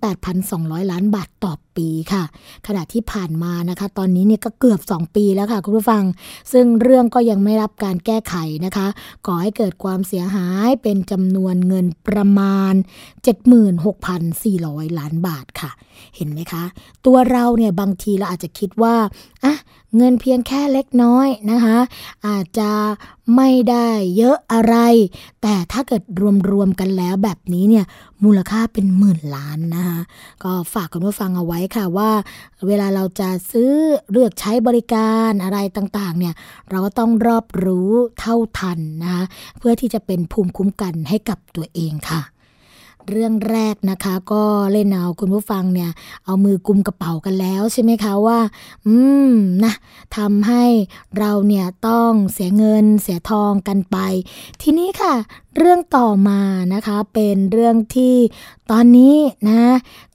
[0.00, 2.24] 38,200 ล้านบาทต่อ ปีค่ะ
[2.66, 6.04] ขณะที่ผ่านมานะคะ ตอนนี้เนี่ยก็เกือบ 2 ปีแล้วค่ะคุณผู้ฟัง
[6.52, 8.86] ซึ่งเรื่องก็ยังไม่รับการแก้ไขนะคะ
[9.26, 12.74] ก่อให้เกิดความเสียหายเป็นจำนวนเงินประมาณ
[13.86, 15.70] 76,400 ล้านบาทค่ะ
[16.16, 16.64] เห็นไหมคะ
[17.06, 18.94] ตัวเราเนี่ยบางทีเราอาจจะคิดว่า
[19.44, 19.54] อะ
[19.96, 21.78] เงินเพียงแค่เล็กน้อยนะคะ
[22.26, 22.70] อาจจะ
[23.36, 24.76] ไม่ได้เยอะอะไร
[25.42, 26.02] แต่ถ้าเกิด
[26.50, 27.84] รวมๆกันแล้วแบบนี้เนี่ย
[28.24, 30.00] มูลค่าเป็นหมื่นล้านนะคะ
[30.44, 32.10] ก็ฝากคุณผู้ฟังเอาไว้ค่ะว่า
[32.66, 33.72] เวลาเราจะซื้อ
[34.10, 36.34] เลือกใช้บริการอะไรต่างๆเนี่ย
[36.70, 39.24] เราก็ต้องรอบรู้เท่าทันนะคะ
[39.58, 42.20] เพื่อที่จะเป็นภูมิคุ้มกันให้กับตัวเองค่ะ
[43.08, 44.42] เรื่องแรกนะคะ ก็
[44.72, 45.90] เล่นเอาคุณผู้ฟังเนี่ย
[46.24, 48.38] เอามือกุมกระเป๋ากันแล้วใช่ไหมคะว่า
[48.86, 48.96] อื
[49.30, 49.32] ม
[49.64, 49.74] นะ
[50.16, 50.64] ทำให้
[51.18, 53.96] เราเนี่ยต้องเสียเงินเสียทองกันไป
[54.62, 55.14] ทีนี้ค่ะ
[55.56, 56.40] เรื่องต่อมา
[56.74, 58.14] นะคะเป็นเรื่องที่
[58.70, 59.16] ตอนนี้
[59.48, 59.60] นะ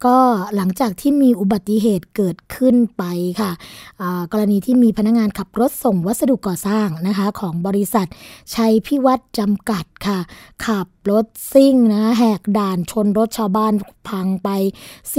[0.06, 0.18] ก็
[0.56, 3.04] หลังจากที่มีอุบัติเหตุเกิดขึ้นไป
[3.42, 3.52] ค่ะ
[4.32, 8.08] กรณีที่มีพนักงานขับรถส่งวัสดุก่อสร้างนะคะของบริษัท
[8.54, 10.20] ชัยพิวัตรจำกัดค่ะ
[10.66, 13.74] ขับรถซิ่งนะแหกด่านชนรถชาวบ้าน
[14.08, 14.50] พังไป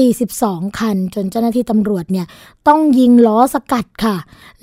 [0.04, 2.26] 42 คัน จนเจ้าหน้าที่ตำรวจเนี่ย
[2.68, 4.16] ต้องยิงล้อสกัดค่ะ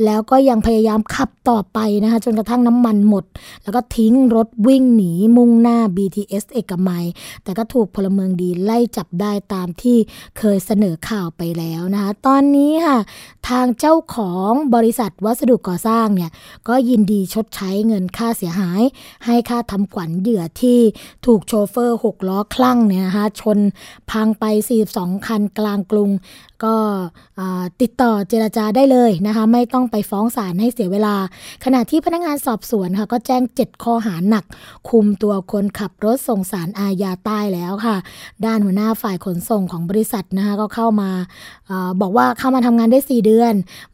[0.05, 3.23] แล้วก็ยังพยายามขับต่อไปนะคะจนกระทั่งน้ำมันหมด
[3.63, 7.05] แล้วก็ทิ้งรถวิ่งหนีมุงงหน้า BTS เอกมัย
[7.43, 9.97] แต่ก็ถูกพลเมืองดีไล่จับได้ตามที่
[10.37, 12.99] เคยเสนอข่าวไปแล้วนะคะตอนนี้ค่ะ
[13.49, 16.31] ทางเจ้าของบริษัทวัสดุก่อสร้างเนี่ย
[16.67, 18.81] ก็ยินดีชดใช้เงินค่าเสียหาย
[19.25, 20.79] ให้ค่าทำขวัญเหยื่อที่
[21.25, 23.59] ถูกโชเฟอร์หกล้อคลั่งเนี่ยนะคะชน
[24.11, 24.45] พังไป
[24.87, 26.09] 42 คันกลางกรุง
[26.65, 26.75] ก็
[27.81, 31.15] ติดต่อเจรจาได้เลยนะคะไม่ต้องไปฟ้องศาลให้เสียเวลา
[31.65, 34.43] ขณะที่พนักงานสอบสวนค่ะก็แจ้ง 7 ข้อหาหนัก
[34.89, 37.97] คุมตัวคนขับรถส่งสารอาญาใต้แล้วค่ะ
[38.45, 41.09] ด้านหัวหน้าฝ่ายขนส่งของบริษัทนะคะก็เข้ามา
[41.71, 43.53] อบอกว่าเข้ามาทำงานได้ 4 เดือน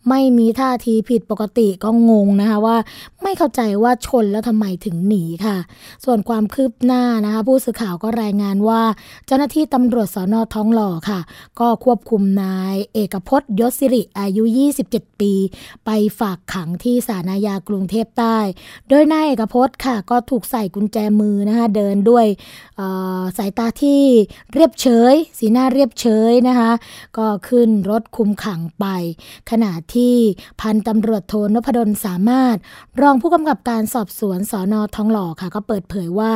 [0.10, 2.78] ไม่มีท่าทีผิดปกติก็งงนะคะว่า
[3.24, 5.58] ไม่เข้าใจว่าชนแล้วทำไมถึงหนีค่ะ
[6.06, 8.82] ส่วนความคืบหน้านะคะผู้สื่อข่าวก็รายงานว่า
[9.26, 11.20] เจ้าหน้าที่ตำรวจสอนอท้องหล่อค่ะ
[11.60, 12.57] ก็ควบคุมนาย
[12.94, 14.44] เอกพจน์ยศสิริอายุ
[14.82, 15.34] 27 ปี
[15.86, 15.90] ไป
[16.20, 18.38] ฝากขังที่ศาลาญากรุงเทพใต้
[18.90, 22.26] โดยนายเอกพจน์ค่ะก็ถูกใส่กุญแจมือนะคะเดินด้วย
[23.38, 24.02] สายตาที่
[24.54, 26.72] เรียบเฉย สีหน้าเรียบเฉยนะคะ
[27.18, 28.86] ก็ขึ้นรถคุมขังไป
[29.52, 30.16] ขณะที่
[30.62, 32.56] พันตำรวจโทนพดลสามารถ
[33.02, 36.32] รองผู้กำกับการสอบสวนสอนอทองหล่อค่ะ ก็เปิดเผยว่า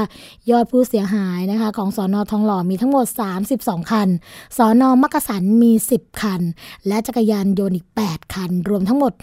[0.50, 3.06] ยอดผู้เสียหายนะคะของสอนอทองหล่อมีทั้งหมด
[3.50, 4.10] 32 คัน
[4.58, 6.42] สอนอมักกะสันมี 10คัน
[6.88, 9.14] และจักรยานยนต์อีก 8 คัน รวมทั้งหมด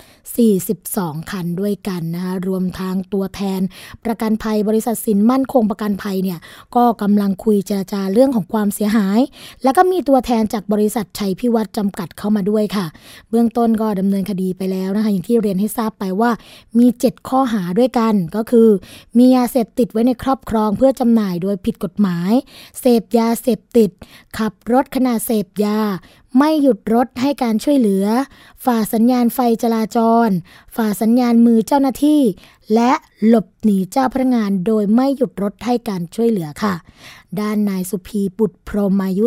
[0.60, 3.60] 42 คันด้วยกันนะคะรวมทางตัวแทน
[4.04, 6.38] ประกันภัยบริษัทสินมั่นคงประกันภัยเนี่ย
[6.76, 9.20] ก็กำลังคุยเจรจาเรื่องของความเสียหาย
[9.62, 12.86] แล้วก็มีตัวแทนจากบริษัทชัยพิวัตรจำกัดเข้ามาด้วยค่ะ
[13.30, 16.30] เบื้องต้นก็ดำเนินคดีไปแล้วนะคะอย่างที่เรียนให้ทราบไปว่า
[16.78, 18.68] มี 7 ข้อหาด้วยกันก็คือ
[19.18, 22.32] มียาเสพติดไว้ในครอบครองเพื่อจำหน่ายโดยผิดกฎหมาย
[22.80, 23.90] เสพยาเสพติด
[24.38, 25.78] ขับรถขณะเสพยา
[26.36, 28.06] ไม่หยุดรถให้การช่วยเหลือ
[28.64, 30.28] ฝ่าสัญญาณไฟจราจร
[30.76, 32.20] ฝ่าสัญญาณมือเจ้าหน้าที่
[32.74, 32.92] และ
[33.26, 36.74] หลบหนีเจ้าพนักงานโดยไม่หยุดรถให้การช่วยเหลือค่ะ
[37.40, 39.24] ด้านนายสุพีบุตรพรมอายุ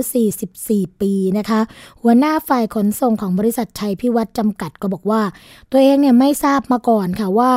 [0.49, 1.61] 44 ปีนะคะ
[2.01, 5.21] หัวหน้าฝ่ายขนส่งของบริษัทชัยพิวัตรจำกัดก็บอกว่า
[5.71, 7.51] ตัวเองเนี่ยไม่ทราบมาก่อนค่ะว่า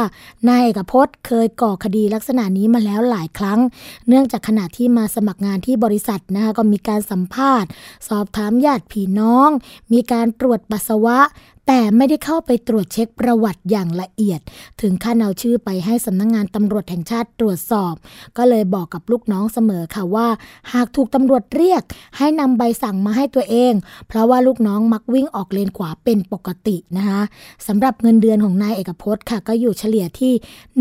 [0.49, 3.61] นายเอกพจน์เคยก่อคดีลักษณะนี้มาแล้วหลายครั้ง
[4.09, 7.69] เนื่องจากขณะที่มาสมัครงานที่บริษัทนะคะก็มีการสัมภาษณ์
[8.09, 9.51] สอบถามญาติพี่น้อง
[9.93, 11.19] มีการตรวจปัสสาวะ
[11.67, 14.41] แต่ไม่ได้เข้าไปตรวจเช็คประวัติอย่างละเอียด
[14.81, 17.95] ถึงขั้นเอาชื่อไปให้สำนักงงานตำรวจแห่งชาติตรวจสอบ
[18.37, 20.29] ก็เลยบอกกับลูกน้องเสมอค่ะว่า
[20.73, 21.83] หากถูกตำรวจเรียก
[22.17, 23.73] ให้นำใบสั่งมาให้ตัวเอง
[24.09, 27.21] เพราะว่าลูกน้องมักวิ่งออกเลนขวาเป็นปกตินะคะ
[27.67, 30.33] สำหรับเงินเดือนของนายเอกพจน์ค่ะ ก็อยู่เฉลี่ยที่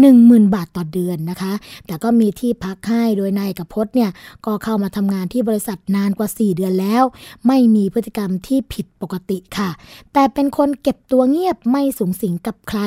[0.04, 1.54] 10,000 บาทต่อเดือนนะคะ
[1.86, 4.10] แต่ก็มีที่พักให้โดยนายเอกพจน์เนี่ย
[4.46, 7.04] ก็เข้ามาทำงานที่บริษัทนานกว่า 4 เดือนแล้ว
[7.48, 9.70] ไม่มีพฤติกรรมที่ผิดปกติค่ะ
[10.14, 12.82] แต่เป็นคนเก็บตัวเงียบไม่สูงสิงกับใคร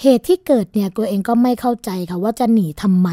[0.00, 3.08] เหตุที่เกิดเนี่ยตัวเองก็ไม่เข้าใจค่ะว่าจะหนีทำไม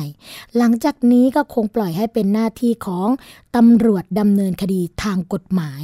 [0.58, 3.08] หลังจากนี้ก็คงปล่อยให้เป็นหน้าที่ของ
[3.56, 5.84] ตำรวจดำเนินคดีทางกฎหมาย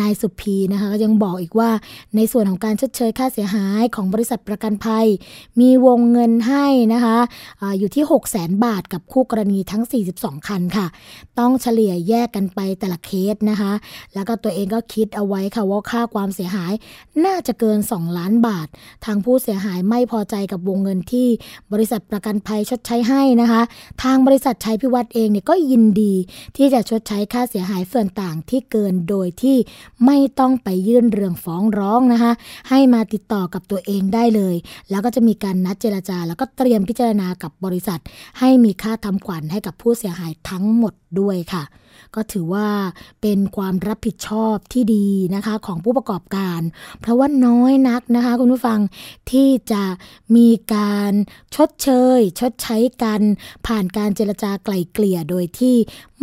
[0.00, 1.70] นายสุพีนะคะก็ยังบอกอีกว่า
[2.16, 5.06] ในส่วนของการชดเชยค่าเสียหายของบริษัทประกันภัย
[5.60, 7.18] มีวงเงินให้นะคะ
[7.60, 9.82] ออยู่ที่ 6 0 0 0 0 0บาทกับคู่กรณีทั้ง
[10.14, 10.86] 42 คันค่ะ
[11.38, 13.72] ต้องเฉลี่ยแยกกันไปแต่ละเคสนะคะ
[14.14, 16.72] แล้วก็ตัวเองก็คิดเอาไว้ค่ะว่าค่าความเสียหาย
[17.24, 18.68] น่าจะเกิน 2 ล้านบาท
[19.04, 21.28] ทางผู้เสียหายไม่พอใจกับวงเงินที่
[21.72, 23.62] บริษัทประกันภัยชดใช้ให้นะคะ
[24.02, 26.14] ทางบริษัทชัยพิวัตรเองเนี่ยก็ยินดี
[26.56, 29.56] ที่จะชดใช้ค่าเสียหายส่วนต่างที่เกินโดยที่
[30.06, 32.32] ไม่ต้องไปยื่นเรื่องฟ้องร้องนะคะ
[32.68, 34.56] ให้มาติดต่อกับตัวเองได้เลย
[34.90, 38.00] แล้วก็จะมีการนัดเจรจา แล้วก็เตรียมพิจารณากับบริษัท
[38.38, 41.62] ให้มีค่าทำขวัญให้กับผู้เสียหายทั้งหมดด้วยค่ะ
[42.14, 42.68] ก็ถือว่า
[43.22, 46.60] เป็นความรับผิดชอบที่ดีนะคะของผู้ประกอบการ
[47.00, 48.80] เพราะว่าน้อยนักนะคะคุณผู้ฟัง
[49.30, 49.84] ที่จะ
[50.36, 51.12] มีการ
[51.54, 53.20] ชดเชย ชดใช้กัน
[53.66, 55.76] ผ่านการเจรจาไกล่เกลี่ยโดยที่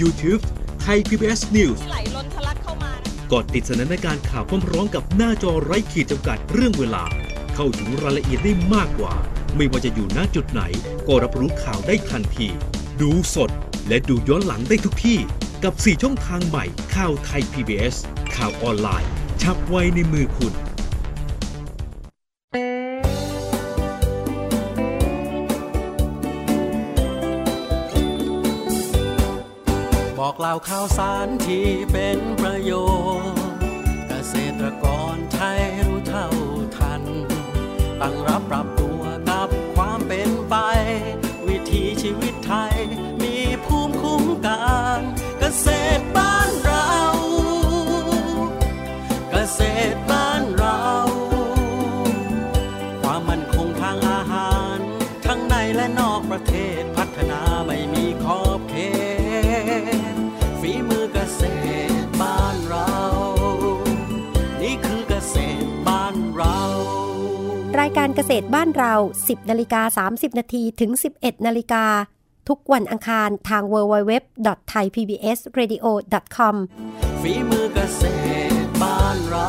[0.00, 0.42] YouTube
[0.84, 7.04] Thai PBS News ไหลล้นทะลักเข้ามานะกดติดสนันในการข่าวพร้อมๆกับหน้าจอไร้ขีดจำกัดเรื่องเวลา
[7.54, 9.14] เข้าถึงรายละเอียดได้มากกว่า
[9.56, 10.62] ไม่ว่าจะอยู่ณจุดไหน
[11.06, 12.48] ก็รับรู้ข่าวได้ทันที
[13.00, 13.50] ดูสด
[13.88, 15.18] และดูย้อนหลังได้ทุกที่
[15.64, 17.94] กับ 4 ช่องทางใหม่ข่าวไทย PBS
[18.36, 19.10] ข่าวออนไลน์
[19.42, 20.54] ชับไว้ในมือคุณ
[30.38, 32.72] กล่าวข่าวสารที่เป็นประโย
[33.30, 33.35] ชน์
[67.80, 71.84] รายการเกษตรบ้านเรา 10นาฬิกา30 นาทีถึง 11นาฬิกา
[72.48, 76.54] ทุกวันอังคารทาง www.thaipbsradio.com
[77.20, 78.02] ฝีมือเกษ
[78.50, 79.48] ตรบ้านเรา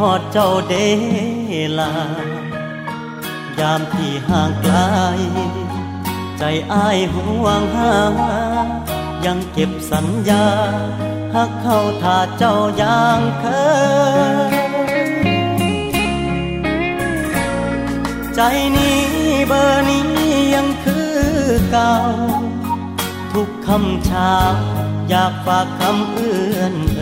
[0.00, 0.74] คิดทอดเจ้าเด
[1.78, 1.92] ลา
[3.58, 4.76] ยามที่ห่างไกล
[6.38, 7.96] ใจอ้ายห่วงหา
[9.24, 10.46] ยังเก็บสัญญา
[11.34, 13.44] หักเข้าถาเจ้าอย่างเค
[14.52, 14.54] ย
[18.34, 18.40] ใจ
[18.76, 19.00] นี้
[19.48, 20.06] เบอร์นี้
[20.54, 21.12] ยังคือ
[21.70, 21.94] เก่า
[23.32, 24.34] ทุกคำเช้า
[25.08, 26.99] อยากฝากคำเอื้อนเ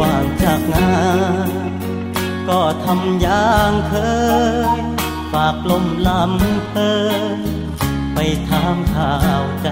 [0.00, 1.00] ว่างจากงา
[1.48, 1.50] น
[2.48, 3.94] ก็ทำอย่างเค
[4.76, 4.78] ย
[5.32, 6.74] ฝากลมลำเพ
[7.18, 7.40] ย
[8.14, 9.70] ไปถามข่าวใจ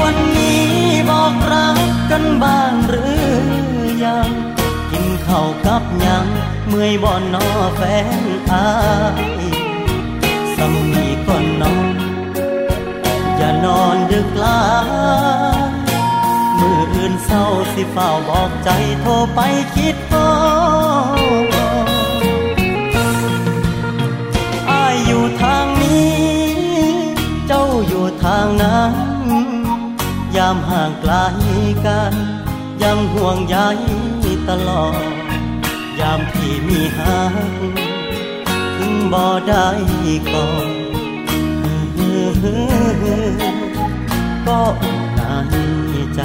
[0.00, 0.68] วันนี้
[1.10, 1.78] บอกรัก
[2.10, 4.30] กันบ้างหรือยัง
[4.90, 6.26] กินข้าวกับยัง
[6.68, 7.80] เมื่อยบ่อนอแฟ
[8.22, 8.68] นอา
[9.42, 9.44] ย
[10.56, 12.07] สำนีก่อนนอน
[13.38, 14.62] อย่านอนดึกลา
[15.64, 15.70] ย
[16.58, 18.70] มืออื่นเศร้าสิเฝ้าบอกใจ
[19.00, 19.40] โทรไป
[19.76, 20.28] คิดพอ
[24.70, 26.12] อายอยู่ทางนี้
[27.46, 28.94] เจ้าอยู่ทางนั้น
[30.36, 31.14] ยามห่างไกล
[31.86, 32.12] กัน
[32.82, 33.56] ยังห่วงใย
[34.48, 35.02] ตลอด
[36.00, 37.34] ยามที่มีหัก
[38.76, 39.68] ถึงบ่ได้
[40.32, 40.77] ก่อน
[44.46, 44.60] ก็
[45.16, 45.54] ใน
[46.14, 46.20] ใจ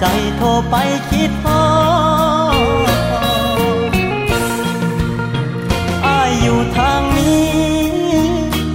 [0.00, 0.76] ใจโทรไป
[1.10, 1.62] คิดพอ
[6.06, 7.50] อายอยู่ทางนี้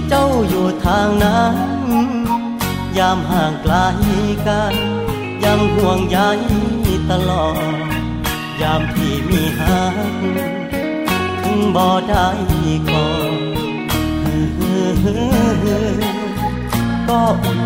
[0.08, 1.56] เจ้าอยู่ทางนั้น
[2.98, 3.74] ยามห่างไกล
[4.46, 4.74] กัน
[5.44, 6.18] ยังห่วงใย
[7.10, 7.76] ตลอด
[8.62, 9.94] ยามที่มีหัก
[11.42, 12.28] ถึงบ่ได้
[12.90, 13.32] ก่อน
[17.08, 17.65] ก็อุ่นใ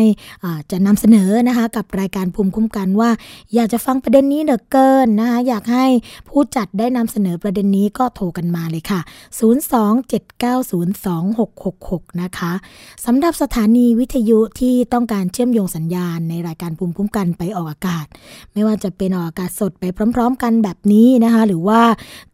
[0.71, 3.09] จะนำเสนอนะคะกับรายการภูมิคุ้มกันว่า
[3.55, 5.85] อยากจะฟังประเด็นนี้เหลือเกินนะคะอยากให้
[6.29, 8.99] ผู้จัดได้นำเสนอประเด็นนี้ก็โทรกันมาเลยค่ะ
[9.39, 12.53] 027902666 นะคะ
[13.05, 18.05] สำหรับสถานีวิทยุที่ต้องการเชื่อมโยงสัญญาณในรายการภูมิคุ้มกันไปออกอากาศ
[18.53, 19.83] ไม่ว่าจะเป็นออกอากาศสดไป
[20.15, 21.81] พร้อม ๆ กันแบบนี้นะคะ หรือว่า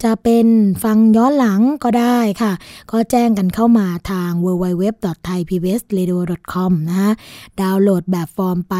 [0.04, 0.48] จะเป็น
[0.84, 2.54] ฟังย้อนหลังก็ได้ค่ะ
[2.92, 7.12] ก็แจ้งกันเข้ามาทาง www.thaipbsradio.com นะคะ
[7.62, 8.76] ดาวน์โหลดแบบฟอร์มไป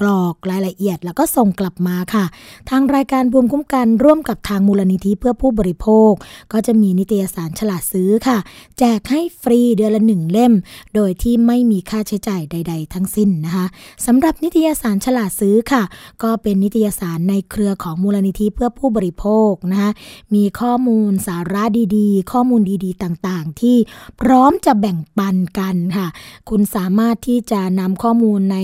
[0.00, 2.24] กรอกรายละเอียด แล้วก็ส่งกลับมาค่ะ
[2.70, 6.12] ทางรายการภูมิคุ้มกันร่วมกับทางมูลนิธิเพื่อผู้บริโภค
[6.52, 8.38] ก็จะมีนิตยสารฉลาดซื้อค่ะ
[8.78, 10.52] แจกให้ฟรีเดือนละหนึ่งเล่ม
[10.94, 13.66] โดยที่ไม่มีค่าใช้จ่ายใด ๆ ทั้งสิ้นนะคะ
[14.06, 15.82] สำหรับนิตยสารฉลาดซื้อค่ะ
[16.22, 19.90] ก็เป็นนิตยสารในเครือของมูลนิธิเพื่อผู้บริโภคนะคะ
[20.34, 21.62] มีข้อมูลสาระ
[21.96, 23.76] ดีๆ ข้อมูลดีๆ ต่างๆ ที่
[24.20, 26.06] พร้อมจะแบ่งปันกันค่ะ
[26.48, 28.58] คุณสามารถที่จะนำข้อมูลใน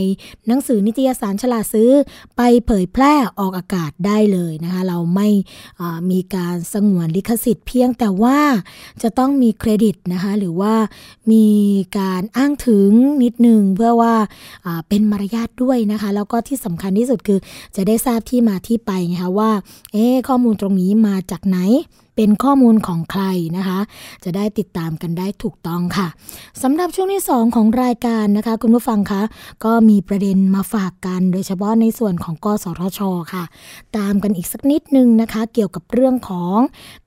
[0.47, 1.91] หนังสือนิตยสารฉลาดซื้อ
[2.37, 5.29] ไปเผยแพร่ออกอากาศได้เลยนะคะเราไม่
[6.11, 8.39] มีการสงวนลิขสิทธิ์เพียงแต่ว่า
[9.03, 10.75] จะต้องมีเครดิตนะคะหรือว่า
[11.33, 11.47] มี
[11.99, 12.74] การอ้างถึง
[13.23, 14.15] นิดนึงเพื่อว่า
[14.89, 17.39] เป็นมารยาทด้วยนะคะ แล้วก็ที่สำคัญที่สุดคือ
[17.77, 19.51] จะได้ทราบที่มาที่ไปไงคะว่า
[19.93, 21.59] เอ๊ข้อมูลตรงนี้มาจากไหน
[22.17, 23.25] เป็นข้อมูลของใคร
[23.57, 23.79] นะคะ
[24.25, 26.09] จะได้ติดตามกันได้ถูกต้องค่ะ
[26.63, 29.23] สำหรับช่วงที่ 2 ของรายการนะคะ คุณผู้ฟังคะ
[29.65, 33.01] ก็มีประเด็นมาฝากกัน โดยเฉพาะในส่วนของกสทช
[33.33, 33.45] ค่ะ
[33.97, 36.59] ตามกันอีกสักนิดนึงนะคะ เกี่ยวกับเรื่องของ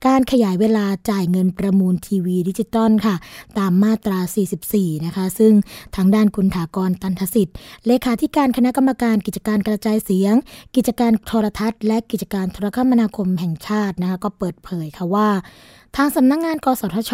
[0.06, 3.16] การขยายเวลาจ่ายเงินประมูลทีวีดิจิตอลค่ะ
[3.58, 4.18] ตามมาตรา
[4.62, 5.52] 44 นะคะ ซึ่ง
[5.96, 7.54] ทางด้านคุณถากรตันทสิทธิ์
[7.86, 10.34] เลขาธิการคณะกรรมการกิจการกระจายเสียง
[10.76, 15.26] กิจการโทรทัศน์ และกิจการโทรคมนาคมแห่งชาตินะคะก็เปิดเผยค่ะว่า
[15.96, 17.12] ทางสำนักงงาน กสทช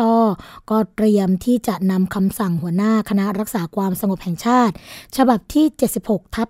[0.70, 4.74] ก็เตรียมที่จะนำคำสั่งหัวหน้าคณะรักษาความสงบแห่งชาติ
[5.16, 5.66] ฉบับที่
[6.00, 6.48] 76 ทับ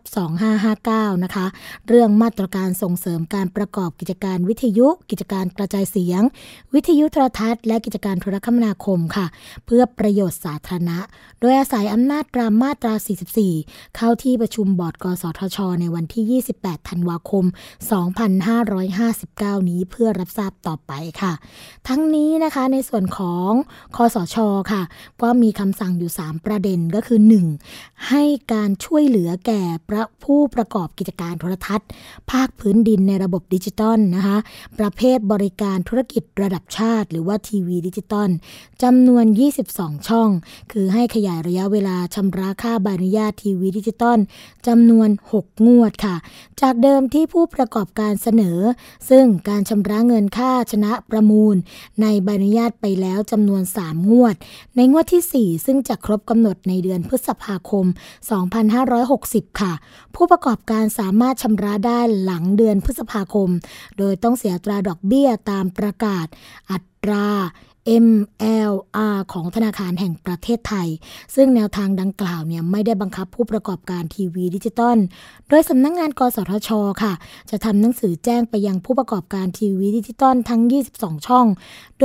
[0.61, 1.47] 2559 นะคะ
[1.89, 6.23] เรื่องมาตรการส่งเสริมการประกอบกิจการวิทยุ กิจการกระจายเสียง
[6.75, 9.27] วิทยุโทรทัศน์ และกิจการโทรคมนาคมค่ะ
[9.67, 10.99] เพื่อประโยชน์สาธารณะ
[11.41, 12.95] โดยอาศัยอำนาจตามมาตรา
[13.45, 17.45] 44 เข้าที่ประชุมบอร์ด กสทช ในวันที่ 28 ธันวาคม
[18.37, 21.33] 2559 นี้เพื่อรับทราบต่อไปค่ะ
[21.89, 23.51] ทั้งนี้นะคะในส่วนของ
[23.97, 24.37] คสช
[24.73, 24.83] ค่ะ
[25.23, 27.19] ก็มีคำสั่งอยู่ 3 ประเด็นก็คือ
[27.61, 28.09] 1.
[28.09, 29.63] ให้การช่วยเหลือแก่
[29.95, 31.89] ระผู้ประกอบกิจการโทรทัศน์
[32.31, 34.37] ภาคพื้นดินในระบบดิจิตอลนะคะ
[34.79, 38.31] ประเภทบริการธุรกิจระดับชาติ หรือว่าทีวีดิจิตอล
[38.83, 39.25] จำนวน
[39.67, 40.31] 22 ช่อง
[40.73, 44.19] คือให้ขยายระยะเวลาชำระค่าใบอนุญาตทีวีดิจิตอล
[44.67, 45.09] จำนวน
[45.41, 46.17] 6 งวดค่ะ
[46.61, 48.59] จากเดิมที่ผู้ประกอบการเสนอ
[49.11, 51.57] ซึ่งการชำระเงินค่าชนะประมูล
[52.05, 54.35] ในใบอนุญาตไปแล้วจำนวน 3 งวด
[54.77, 57.87] ในงวดที่ 4 ซึ่งจะครบกำหนดในเดือนพฤษภาคม
[58.73, 59.73] 2560 ค่ะ
[60.15, 63.49] ผู้ประกอบการสามารถชำระได้หลังเดือนพฤษภาคม
[63.99, 66.27] โดยต้องเสียอัตราดอกเบี้ยตามประกาศ
[66.71, 67.27] อัตรา
[68.07, 70.89] MLR ของธนาคารแห่งประเทศไทย
[71.35, 74.97] ซึ่งแนวทางดังกล่าวเนี่ยไม่ได้บังคับผู้ประกอบการทีวีดิจิตอล
[75.49, 76.71] โดยสำนักงานกสทช
[77.03, 77.13] ค่ะ
[77.51, 80.63] จะทำหนังสือแจ้งไปยังผู้ประกอบการทีวีดิจิตอลทั้ง
[80.95, 81.47] 22 ช่อง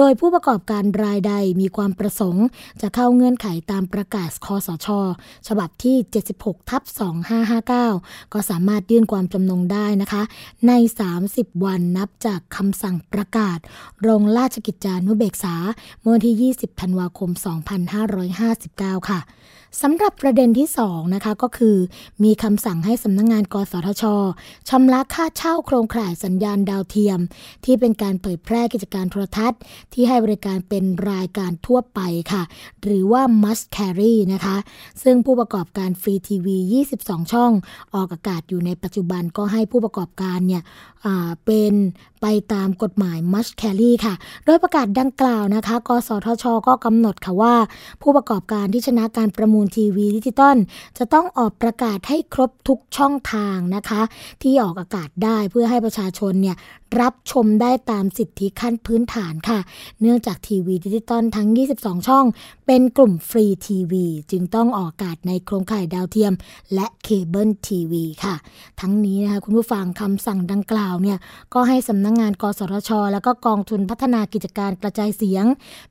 [0.01, 2.45] โดยผู้ประกอบการรายใดมีความประสงค์
[2.81, 4.87] จะเข้าเงื่อนไขตามประกาศคสช
[5.47, 5.97] ฉบับที่
[6.33, 6.83] 76ทับ
[7.57, 10.23] 2559 ก็สามารถยื่นความจำนงได้นะคะ
[10.67, 10.71] ใน
[11.19, 13.59] 30 วันนับจากคำสั่งประกาศ
[14.07, 15.55] ลงราชกิจจานุเบกษา
[16.01, 17.29] เมื่อวันที่ 20 ธันวาคม
[18.19, 19.19] 2559 ค่ะ
[19.81, 21.77] สำหรับประเด็นที่ 2 นะคะก็คือ
[22.23, 24.03] มีคำสั่งให้สำนักงงาน กสทช
[24.69, 27.19] ชำระค่าเช่าโครงข่ายสัญญาณดาวเทียม
[27.65, 29.59] ที่เป็นการเผยแพร่กิจการโทรทัศน์
[29.93, 31.99] ที่ให้บริการเป็นรายการทั่วไป
[32.31, 32.43] ค่ะ
[32.83, 34.57] หรือว่า must carry นะคะ
[35.03, 36.57] ซึ่งผู้ประกอบการฟรีทีวี
[36.95, 37.51] 22 ช่อง
[37.93, 40.63] ออกอากาศอยู่ในปัจจุบันก็ให้ผู้ประกอบการเนี่ย
[41.45, 41.73] เป็น
[42.21, 44.13] ไปตามกฎหมาย must carry ค่ะ
[44.45, 47.55] โดยประกาศดังกล่าวนะคะ กสทช ก็กำหนดค่ะว่า
[48.01, 50.57] ผู้ประกอบการที่ชนะการประมูลมูลทีวีดิจิตอล
[50.97, 54.01] จะต้องออกประกาศให้ครบทุกช่องทางนะคะ
[54.41, 56.55] ที่ออกอากาศได้เพื่อให้ประชาชนเนี่ย
[57.01, 59.59] รับชมได้ตามสิทธิขั้นพื้นฐานค่ะ
[60.01, 62.25] เนื่องจากทีวีดิจิตอลทั้ง 22 ช่อง
[62.67, 66.33] เป็นกลุ่มฟรีทีวี จึงต้องออกอากาศในโครงข่ายดาวเทียม
[66.75, 68.35] และเคเบิลทีวีค่ะ
[68.81, 71.17] ทั้งนี้นะคะคุณผู้ฟังคำสั่งดังกล่าวเนี่ย
[71.53, 75.45] ก็ให้สำนักงาน กสทช และก็กองทุนพัฒนากิจการกระจายเสียง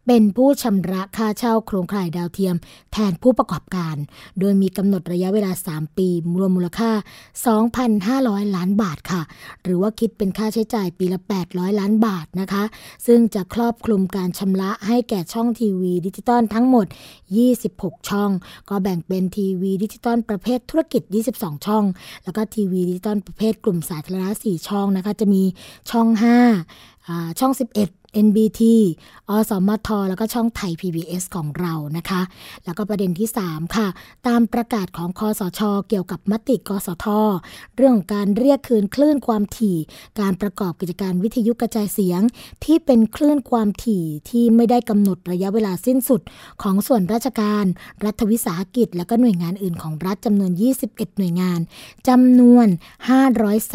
[0.07, 2.55] เป็นผู้ชำระค่าเช่าโครงข่ายดาวเทียม
[2.93, 3.97] แทนผู้ประกอบการ
[4.41, 6.09] โดยมีกำหนดระยะเวลา 3 ปี
[6.41, 6.91] รวมมูลค่า
[7.69, 9.23] 2,500 ล้านบาทค่ะ
[9.63, 12.65] หรือว่าคิดเป็นค่าใช้จ่ายปีละ 800 ล้านบาทนะคะ
[13.07, 16.87] ซึ่งจะครอบคลุมการชำระให้แก่ช่องทีวีดิจิตอลทั้งหมด
[17.49, 18.31] 26 ช่อง
[18.69, 21.03] ก็แบ่งเป็นทีวีดิจิตอลประเภทธุรกิจ
[21.35, 21.85] 22 ช่อง
[22.25, 25.43] แล้วก็ทีวีดิจิตอลประเภทกลุ่มสาธารณะ4ช่องนะคะ จะมี
[25.91, 26.07] ช่อง
[26.75, 28.63] 5ช่อง 11 NBT
[29.29, 32.23] อสมท แล้วก็ช่องไทย PBS ของเรานะคะ
[32.65, 33.89] แล้วก็ประเด็นที่ 3 ค่ะ
[34.27, 37.07] ตามประกาศของคสช เกี่ยวกับมติกสท
[37.77, 39.79] เรื่องของการเรียกคืนคลื่นความถี่
[40.21, 42.21] การประกอบกิจการวิทยุกระจายเสียง
[42.65, 46.21] ที่เป็นคลื่นความถี่ที่ไม่ได้กำหนดระยะเวลาสิ้นสุด
[46.63, 47.65] ของส่วนราชการ
[48.05, 50.53] รัฐวิสาหกิจ และก็หน่วยงานอื่นของรัฐจำนวน
[50.87, 51.61] 21 หน่วยงาน
[52.09, 52.67] จำนวน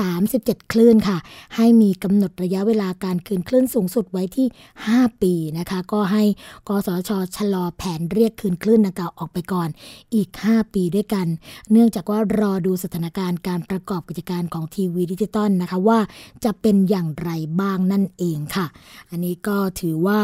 [0.02, 1.18] 537 คลื่นค่ะ
[1.56, 4.48] ให้มีกำหนดระยะเวลาการคืนคลื่นสูงสุดไว้ที่
[4.86, 6.24] 5 ปีนะคะ ก็ให้
[6.68, 9.70] กสชชะลอแผนเรียกคืนคลื่นอนาล็อกเก่าออกไปก่อน
[10.16, 11.28] อีก 5 ปีด้วยกัน
[11.72, 16.00] เนื่องจากว่ารอดูสถานการณ์การประกอบกิจการของทีวีดิจิตอลนะคะว่า
[16.44, 17.32] จะเป็นอย่างไร
[17.62, 18.66] บ้างนั่นเองค่ะ
[19.10, 20.20] อันนี้ก็ถือว่า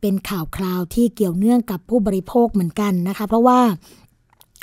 [0.00, 3.60] เป็นข่าวคราวที่เกี่ยวเนื่องกับผู้บริโภคเหมือนกันนะคะ เพราะว่า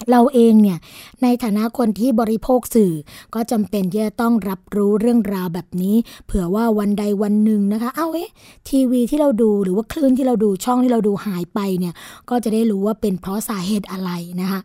[0.09, 0.79] เราเองเนี่ย
[1.23, 2.93] ในฐานะคนที่บริโภคสื่อ
[3.33, 5.95] ก็จำเป็นที่จะต้องรับรู้เรื่องราวแบบนี้
[6.25, 8.31] เผื่อว่าวันใดวันหนึ่งนะคะ เอาเอ๊ะ
[8.69, 11.93] ทีวีที่เราดูหรือว่าคลื่นที่เราดูช่องที่เราดูหายไปเนี่ย
[12.29, 14.59] ก็จะได้รู้ว่าเป็นเพราะสาเหตุอะไรนะคะ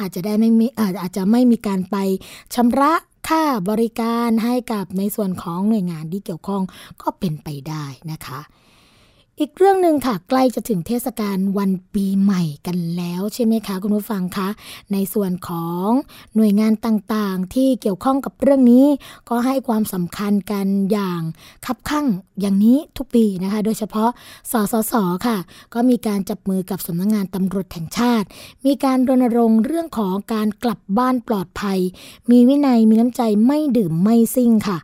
[0.00, 0.66] อาจจะได้ไม่มี
[1.00, 1.96] อาจจะไม่มีการไป
[2.54, 2.92] ชำระ
[3.28, 6.62] ค่าบริการให้กับในส่วนของหน่วยงานที่เกี่ยวข้อง
[7.02, 8.40] ก็เป็นไปได้นะคะ
[9.42, 14.48] อีกเรื่องหนึ่งค่ะใกล้จะถึงเทศกาลวันปีใหม่กันแล้วใช่ไหมคะคุณผู้ฟังคะ
[14.92, 15.88] ในส่วนของ
[16.36, 18.86] หน่วยงานต่างๆ ที่เกี่ยวข้องกับเรื่องนี้
[19.28, 21.20] ก็ให้ความสำคัญกันอย่าง
[21.66, 22.06] คับคั่ง
[22.40, 24.10] อย่างนี้ทุกปีนะคะ โดยเฉพาะ
[24.52, 24.94] สสส
[25.26, 25.38] ค่ะ
[25.74, 28.26] ก็มีการจับมือกับสำนักงงานตำรวจแห่งชาติ
[28.66, 31.78] มีการรณรงค์เรื่องของการกลับบ้านปลอดภัย
[32.30, 34.78] มีวินัยมีน้ำใจไม่ดื่มไม่ซิ่งค่ะ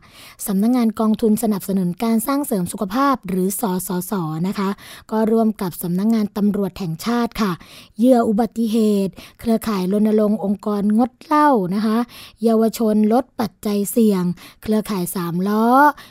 [0.47, 4.13] สำนักงงานกองทุนสนับสนุนการสร้างเสริมสุขภาพหรือสสส
[4.47, 4.69] นะคะ
[5.11, 7.51] ก็ร่วมกับสำนักงงานตำรวจแห่งชาติค่ะ
[7.97, 11.97] เหยื่ออุบัติเหตุ เครือข่ายรณรงค์องค์กรงดเหล้านะคะ
[12.43, 14.23] เยาวชนลดปัจจัยเสี่ยง
[14.63, 15.67] เครือข่ายสามล้อ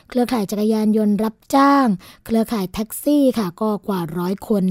[0.09, 1.87] เครือข่ายจักรยานยนต์รับจ้าง
[2.25, 4.63] เครือข่ายแท็กซี่ค่ะก็กว่าร้อยคน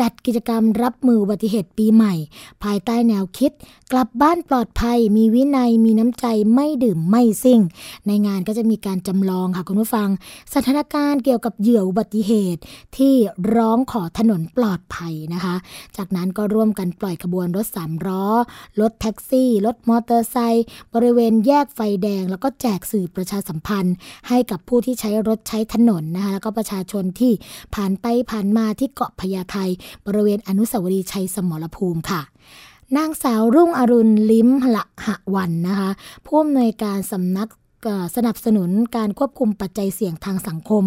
[0.00, 2.14] จัดกิจกรรมรับมืออุบัติเหตุปีใหม่
[2.62, 3.52] ภายใต้แนวคิด
[3.92, 7.60] กลับบ้านปลอดภัย มีวินัยมีน้ำใจไม่ดื่มไม่ซิ่ง
[8.06, 10.08] ในงานก็จะมีการจำลองค่ะคุณผู้ฟัง
[10.54, 12.60] สถานการณ์เกี่ยวกับเหยื่ออุบัติเหตุ
[12.96, 13.09] ที่
[13.56, 15.54] ร้องขอถนนปลอดภัยนะคะ
[15.96, 18.24] จากนั้นก็ร่วมกันปล่อยขบวนรถสามล้อ
[18.80, 23.94] รถแท็กซี่ รถมอเตอร์ไซค์บริเวณแยกไฟแดง แล้วก็แจกสื่อประชาสัมพันธ์
[24.28, 27.32] ให้กับผู้ที่ใช้รถใช้ถนนนะคะแล้วก็ประชาชนที่
[27.74, 29.56] ผ่านไปผ่านมาที่เกาะพญาไท
[30.06, 32.22] บริเวณอนุสาวรีย์ชัยสมรภูมิค่ะ
[32.96, 35.90] นางสาวรุ่งอรุณลิ้มละหะวันนะคะ
[36.24, 37.48] ผู้อำนวยการสำนัก
[38.16, 40.84] สนับสนุนการควบคุมปัจจัยเสี่ยงทางสังคม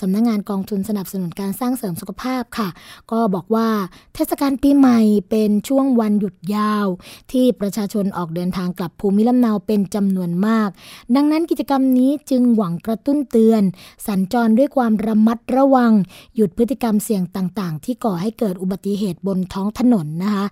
[0.00, 2.68] สำนักงงานกองทุนสนับสนุนการสร้างเสริมสุขภาพค่ะ
[3.10, 3.68] ก็บอกว่า
[4.14, 6.86] เทศกาลปีใหม่เป็นช่วงวันหยุดยาว
[7.32, 10.68] ที่ประชาชนออกเดินทางกลับภูมิลำเนาเป็นจำนวนมาก
[11.16, 13.62] ดังนั้นกิจกรรมนี้จึงหวังกระตุ้นเตือน
[14.06, 15.92] สัญจรด้วยความระมัดระวัง
[16.36, 20.46] หยุดพฤติกรรมเสี่ยงต่างๆ ที่ก่อให้เกิดอุบัติเหตุบนท้องถนนนะคะ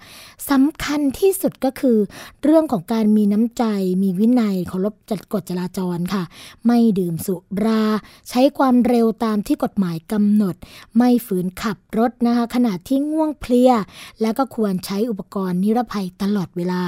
[0.51, 1.99] สำคัญที่สุดก็คือ
[2.43, 3.65] เรื่องของการมีน้ำใจ
[4.03, 5.84] มีวินัยเคารพจัดกฎจราจร
[6.15, 6.25] ค่ะ
[6.67, 7.85] ไม่ดื่มสุรา
[8.29, 10.55] ใช้ความเร็วตามที่กฎหมายกำหนด
[10.97, 13.73] ไม่ฝืนขับรถนะคะขณะที่ง่วงเพลีย
[14.23, 16.83] แล้วก็ควรใช้อุปกรณ์นิรภัยตลอดเวลา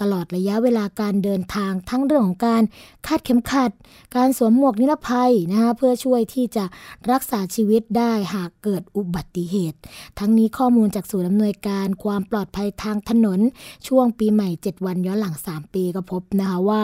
[0.00, 2.62] ตลอดระยะเวลาการเดินทางทั้งเรื่องของการ
[3.06, 3.70] คาดเข็มขัด
[4.16, 6.64] การสวมหมวกนิรภัยนะคะเพื่อช่วยที่จะ
[7.10, 9.78] รักษาชีวิตได้หากเกิดอุบัติเหตุ
[10.18, 13.40] ทั้งนี้ข้อมูลจากศูนย์อำนวยการความปลอดภัยทางถนน
[13.86, 16.82] ช่วงปีใหม่ 7 วันย้อนหลัง 3 ปีก็พบนะคะว่า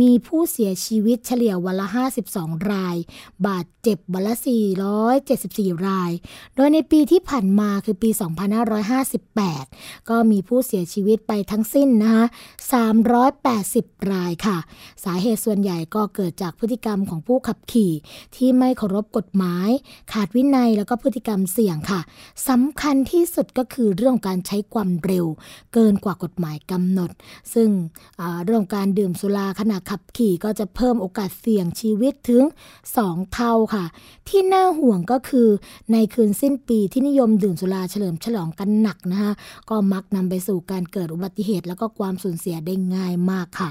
[0.00, 1.86] มีผู้เสียชีวิตเฉลี่ยวันละ
[2.28, 2.96] 52 ราย
[3.46, 4.34] บาดเจ็บวันละ
[5.10, 6.10] 474 ราย
[6.56, 8.10] โดยในปีที่ผ่านมาคือปี
[9.30, 12.24] 2558 ก็มีผู้เสียชีวิตไปทั้งสิ้นนะคะ
[13.56, 14.58] 380 รายค่ะ
[15.04, 17.92] สาเหตุส่วนใหญ่ก็เกิดจากพฤติกรรมของผู้ขับขี่
[18.36, 19.68] ที่ไม่เคารพกฎหมาย
[20.12, 22.00] ขาดวินัยแล้วก็พฤติกรรมเสี่ยงค่ะ
[22.48, 25.26] สำคัญที่สุดก็คือเรื่องการใช้ความเร็ว
[25.74, 27.10] เกินกว่ากฎหมายกำหนด
[27.54, 27.68] ซึ่ง
[28.44, 32.42] เรื่องการดื่มสุราขณะขับขี่ก็จะเพิ่มโอกาสเสี่ยงชีวิตถึง
[32.88, 33.84] 2 เท่าค่ะ
[34.28, 35.48] ที่น่าห่วงก็คือ
[35.92, 39.32] ในคืนสิ้นปีที่นิยมดื่มสุราเฉลิมฉลองกันหนักนะคะ
[39.70, 43.70] ก็มักนำไปสู่การเกิดอุบัติเหตุ แล้วก็ความสูญเสียได้ง่ายมากค่ะ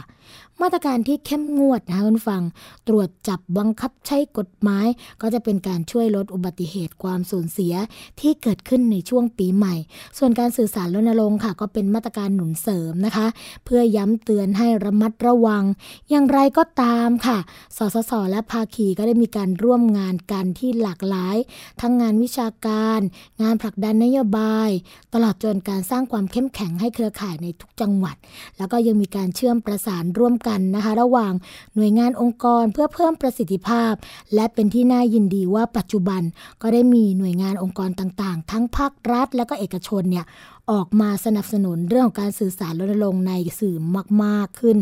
[0.61, 2.41] มาตรการที่เข้มงวดนะคะคุณฟัง
[2.87, 4.87] ตรวจจับบังคับใช้กฎหมาย
[5.21, 7.73] ก็จะเป็นการช่วยลดอุบัติเหตุความสูญเสีย
[8.19, 9.75] ที่เกิดขึ้นในช่วงปีใหม่
[10.17, 13.27] ส่วนการสื่อสารรณรงค์ค่ะ ก็เป็นมาตรการหนุนเสริมนะคะ
[13.65, 15.63] เพื่อย้ำเตือนให้ระมัดระวัง
[16.09, 17.37] อย่างไรก็ตามค่ะ
[17.77, 21.37] สสส และภาคีก็ได้มีการร่วมงานกันที่หลากหลาย
[21.81, 22.99] ทั้งงานวิชาการ
[23.41, 24.69] งานผลักดันนโยบาย
[25.13, 28.15] ตลอดจนการสร้างความเข้มแข็งให้เครือข่ายในทุกจังหวัด
[28.57, 31.33] แล้วก็ยังมีการเชื่อมประสานร่วมกันนะคะ ระหว่าง
[31.75, 33.93] หน่วยงานองค์กรเพื่อเพิ่มประสิทธิภาพ
[34.35, 36.21] และเป็นที่น่ายินดีว่าปัจจุบัน
[36.61, 40.25] ก็ได้มีหน่วยงานองค์กรต่างๆ ทั้งภาครัฐ และก็เอกชนเนี่ย
[40.72, 43.78] ออกมาสนับสนุนเรื่องของการสื่อสารรณรงค์ในสื่อ
[44.24, 44.78] มาก ๆขึ้น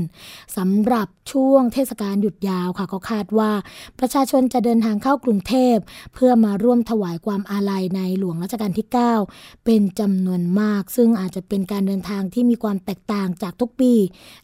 [0.58, 3.52] สำหรับช่วงเทศกาลหยุดยาวค่ะก็คาดว่า
[4.00, 5.76] ประชาชนจะเดินทางเข้ากรุงเทพ
[6.14, 8.88] เพื่อมาร่วมถวายความอาลัยในหลวงรัชกาลที่
[9.26, 13.94] 9 เป็นจำนวนมาก ซึ่งอาจจะเป็นการเดินทางที่มีความแตกต่างจากทุกปี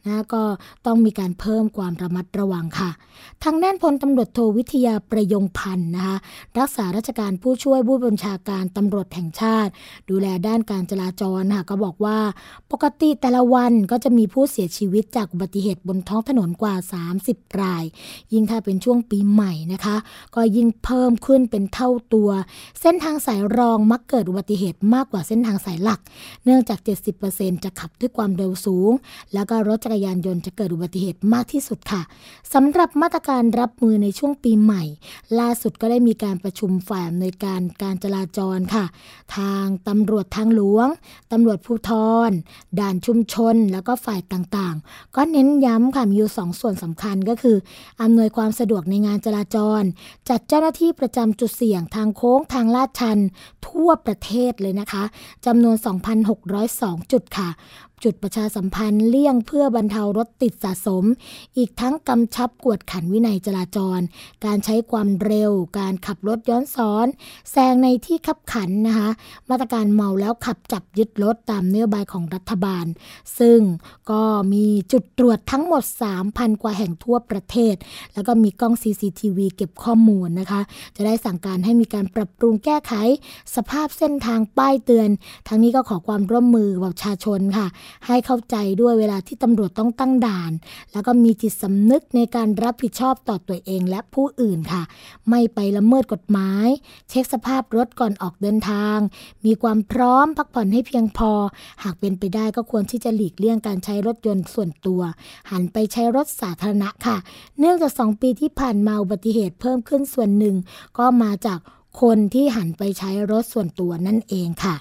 [0.06, 0.44] นะก็
[0.86, 2.92] ต้องมีการเพิ่มความระมัดระวังค่ะ
[3.44, 6.18] ทางด้านพลตำรวจโทวิทยาประยงพันธ์นะคะ
[6.60, 9.72] รักษาราชการผู้ช่วยผู้บัญชาการตำรวจแห่งชาติ
[10.10, 12.18] ดูแลด้านการจราจรค่ะก็บอกว่า
[12.72, 16.76] ปกติแต่ละวันก็จะมีผู้เสียชีวิตจากอุบัติเหตุบนท้องถนนกว่า
[17.18, 17.84] 30 ราย
[18.34, 19.96] ยิ่งถ้าเป็นช่วงปีใหม่นะคะ
[20.36, 22.30] ก็ยิ่งเพิ่มขึ้นเป็นเท่าตัว
[22.82, 26.00] เส้นทางสายรองมักเกิดอุบัติเหตุมากกว่าเส้นทางสายหลัก
[26.44, 26.80] เนื่องจาก
[27.22, 28.92] 70%จะขับด้วยความเร็วสูง
[29.34, 32.02] แล้วก็รถจักรยานยนต์จะเกิดอุบัติเหตุมากที่สุดค่ะ
[32.54, 34.84] สำหรับมาตรการรับมือในช่วงปีใหม่
[35.40, 38.86] ล่าสุดก็ได้มีการประชุมฝ่ายอำนวยการการจราจรค่ะ
[39.38, 40.88] ทางตำรวจทางหลวง
[41.32, 41.92] ตำรวจภูธ
[42.30, 42.32] ร
[42.80, 47.58] ด่านชุมชน แล้วก็ฝ่ายต่างๆ ก็เน้นย้ำค่ะมีอยู่สองส่วนสำคัญก็คือ
[48.02, 49.84] อำนวยความสะดวกในงานจราจร
[50.30, 53.20] จัดเจ้าหน้าที่ประจำจุดเสี่ยงทางโค้งทางลาดชัน
[53.68, 55.04] ทั่วประเทศเลยนะคะ
[55.46, 55.76] จำนวน
[56.44, 57.50] 2,602 จุดค่ะ
[58.04, 61.04] จุดประชาสัมพันธ์เลี่ยงเพื่อบรรเทารถติดสะสม
[61.58, 64.00] อีกทั้งกำชับกวดขันวินัยจราจร
[64.46, 67.08] การใช้ความเร็ว การขับรถย้อนสอน
[67.52, 69.10] แซงในที่ขับขันนะคะ
[69.50, 72.86] มาตรการเมาแล้วขับจับยึดรถตามนโยบายของรัฐบาล
[73.40, 73.60] ซึ่ง
[74.12, 74.22] ก็
[74.54, 75.84] มีจุดตรวจทั้งหมด
[76.24, 77.76] 3,000 กว่าแห่งทั่วประเทศ
[78.14, 80.62] แล้วก็มีกล้อง CCTV เก็บข้อมูลนะคะ
[80.96, 82.94] จะได้สั่งการให้มีการปรับปรุงแก้ไข
[83.56, 85.10] สภาพเส้นทางป้ายเตือน
[85.48, 87.68] ทั้งนี้ก็ขอความร่วมมือประชาชนค่ะ
[88.08, 90.52] ให้เข้าใจด้วยเวลาที่ตำรวจต้องตั้งด่าน
[90.92, 94.84] แล้วก็มีจิตสำนึกในการรับผิดชอบต่อตัวเองและผู้อื่นค่ะ
[95.30, 96.68] ไม่ไปละเมิดกฎหมาย
[97.10, 98.98] เช็คสภาพรถก่อนออกเดินทาง
[99.46, 101.32] มีความพร้อมพักผ่อนให้เพียงพอ
[101.84, 105.02] หากเป็นไปได้ก็ควรที่จะหลีกเลี่ยงการใช้รถยนต์ส่วนตัว
[105.52, 107.18] หันไปใช้รถสาธารณะค่ะ
[107.60, 110.56] เนื่องจากสองปีที่ผ่านมาอุบัติเหตุเพิ่มขึ้นส่วนหนึ่ง
[110.98, 111.60] ก็มาจาก
[112.02, 114.76] คนที่หันไปใช้รถส่วนตัวนั่นเองค่ะ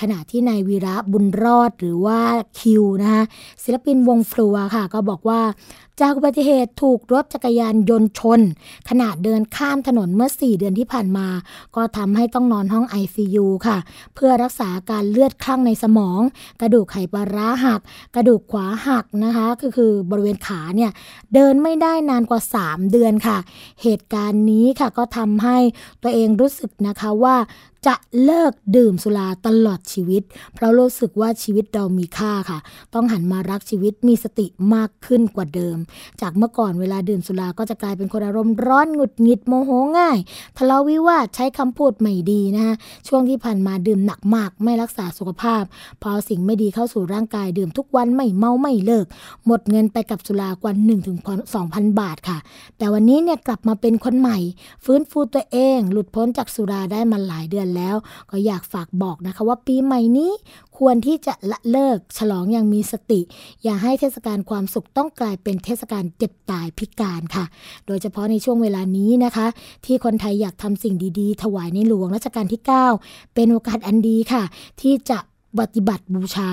[0.00, 2.20] ขณะที่นายวีระบุญรอดหรือว่า
[2.58, 3.22] คิวนะคะ
[3.62, 5.40] ศิลปินวงฟลัวค่ะ ก็บอกว่า
[6.02, 8.40] จากอุบัติเหตุถูกรถจักรยานยนต์ชน
[8.88, 11.28] ขณะเดินข้ามถนนเมื่อ 4 เดือนที่ผ่านมา
[11.76, 13.78] ก็ทำให้ต้องนอนห้อง ICU ค่ะ
[14.14, 16.20] เพื่อรักษาการเลือดคลั่งในสมอง
[16.60, 17.80] กระดูกไขปลาร้าหัก
[18.14, 20.90] กระดูกขวาหักนะคะก็คือบริเวณขาเนี่ย
[21.34, 23.38] เดินไม่ได้นานกว่า 3 เดือนค่ะ
[23.82, 25.56] เหตุการณ์นี้ค่ะก็ทำให้
[26.02, 27.36] ตัวเองรู้สึกนะคะว่า
[27.86, 30.22] จะเลิกดื่มสุราตลอดชีวิต
[30.54, 32.58] เพราะรู้สึกว่าชีวิตเรามีค่าค่ะ
[32.94, 35.76] ต้องหันมารักชีวิตมีสติมากขึ้นกว่าเดิม
[36.20, 40.18] จากเมื่อก่อนเวลาดื่มสุราก็จะกลายเป็นคนอารมณ์ร้อนหงุดหงิดโมโหง่าย
[40.58, 42.74] ทะเลาะวิวาทใช้คำพูดไม่ดีนะคะ
[43.08, 45.62] ช่วงที่ผ่านมาดื่มหนักมากไม่รักษาสุขภาพ
[46.02, 49.06] พอสิ่งไม่ดีเข้าสู่ร่างกายดื่มทุกวันไม่เมาไม่เลิก
[49.46, 51.18] หมดเงินไปกับสุรากว่า1ถึง
[51.58, 52.38] 2,000 บาทค่ะ
[52.78, 54.38] แต่วันนี้เนี่ยกลับมาเป็นคนใหม่
[54.84, 57.96] ฟื้นฟูตัวเอง หลุดพ้นจากสุราได้มาหลายเดือนแล้ว
[58.30, 60.30] ก็อยากฝากบอกนะคะว่าปีใหม่นี้
[60.78, 63.20] ควรที่จะละเลิกฉลองอย่างมีสติ
[63.64, 67.44] อย่าให้เทศกาลความสุขต้องกลายเป็นเทศกาลเจ็บตายพิการค่ะ
[67.86, 69.46] โดยเฉพาะในช่วงเวลานี้นะคะ
[69.84, 72.62] ที่คนไทยอยากทำสิ่งดีๆ ถวายในหลวงรัชกาลที่
[72.98, 74.42] 9 เป็นโอกาสอันดีค่ะ
[74.80, 75.18] ที่จะ
[75.58, 76.50] ปฏิบัติบูชา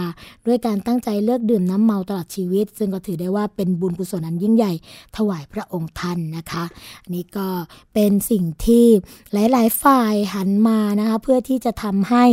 [0.47, 4.73] ด้วยการตั้งใจเลิกดื่มน้ำเมาตลอดชีวิต ซึ่งก็ถือได้ว่าเป็นบุญกุศลอันยิ่งใหญ่
[5.17, 6.63] ถวายพระองค์ท่านนะคะ
[7.09, 7.47] นนี้ก็
[7.93, 8.85] เป็นสิ่งที่
[9.33, 12.25] หลาย ๆ ฝ่ายหันมานะคะเพื่อที่จะทำให้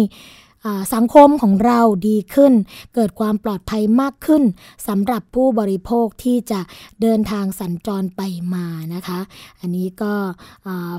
[0.95, 2.53] สังคมของเราดีขึ้น
[2.95, 4.43] เกิดความปลอดภัยมากขึ้น
[4.89, 6.61] สำหรับผู้บริโภคที่จะ
[7.03, 8.23] เดินทางสัญจรไป
[8.55, 9.21] มานะคะ
[9.61, 10.13] อันนี้ก็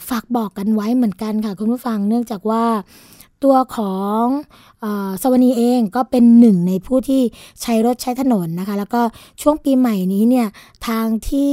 [0.09, 2.63] ฝากบอกกันไว้เหมือนกันค่ะคุณผู้ฟังเนื่องจากว่า
[3.43, 4.23] ตัวของ
[4.83, 4.85] อ
[5.21, 7.21] สวนีเองก็เป็นหนึ่งในผู้ที่
[7.61, 9.01] ใช้รถใช้ถนนนะคะ แล้วก็
[9.41, 10.47] ช่วงปีใหม่นี้เนี่ย
[10.87, 11.51] ทางที่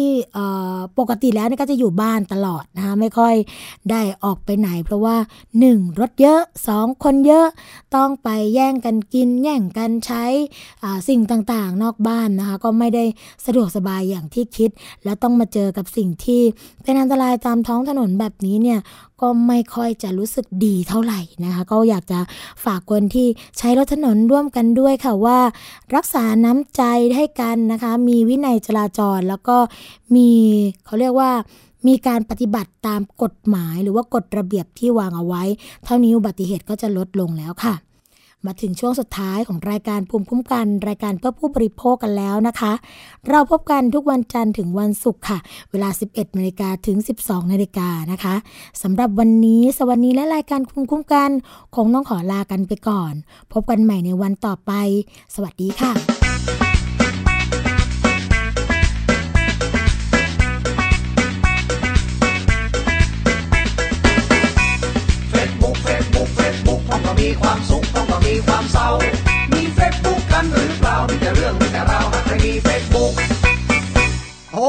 [0.99, 3.35] ปกติแล้วก็จะอยู่บ้านตลอดนะคะไม่ค่อย
[3.91, 5.17] ได้ออกไปไหน เพราะว่า
[5.59, 6.01] 1.
[6.01, 6.41] รถเยอะ
[6.75, 7.05] 2.
[7.05, 7.47] คนเยอะ
[7.97, 10.25] ต้องไปแย่งกันกิน แย่งกันใช้
[11.09, 13.05] สิ่งต่างๆ นอกบ้านนะคะ ก็ไม่ได้
[13.47, 14.71] สะดวกสบายอย่างที่คิด
[15.05, 16.43] แล้วต้องมาเจอกับสิ่งที่
[16.83, 18.79] เป็นอันตรายตามท้องถนนแบบนี้เนี่ย
[19.21, 22.21] ก็ไม่ค่อยจะรู้สึกดีเท่าไหร่นะคะ ก็อยากจะ
[22.65, 23.27] ฝากคนที่
[23.59, 25.39] ใช้รถถนนร่วมกันด้วยค่ะว่า
[25.95, 26.83] รักษาน้ำใจ
[27.17, 29.57] ให้กันนะคะ มีวินัยจราจรแล้วก็
[30.15, 30.29] มี
[30.85, 31.31] เขาเรียกว่า
[31.89, 35.43] มีการปฏิบัติตามกฎหมายหรือว่ากฎระเบียบที่วางเอาไว้
[35.85, 37.75] เท่านี้อุบัติเหตุก็จะลดลงแล้วค่ะ
[38.47, 42.73] มาถึงช่วงสุดท้ายของรายการภูมิคุ้มกัน รายการเพื่อผู้บริโภคกันแล้วนะคะ
[43.29, 45.39] เราพบกันทุกวันจันทร์ถึงวันศุกร์ค่ะ
[45.71, 48.35] เวลา 11นาฬิกาถึง 12นาฬิกานะคะ
[48.83, 51.31] สำหรับวันนี้สวัสดีและรายการภูมิคุ้มกัน
[51.77, 53.13] คงต้องขอลากันไปก่อน
[53.53, 54.73] พบกันใหม่ในวันต่อไป
[55.35, 56.20] สวัสดีค่ะ
[72.95, 73.15] บุ๊ก
[74.53, 74.69] โอ้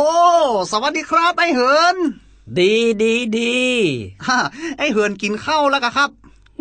[0.72, 1.98] สวัสดีครับ ไอ้เหิน
[2.58, 3.54] ดีดีดี
[4.28, 4.38] ฮ่า
[4.78, 6.10] ไอ้เหินกินข้าวแล้วกะครับ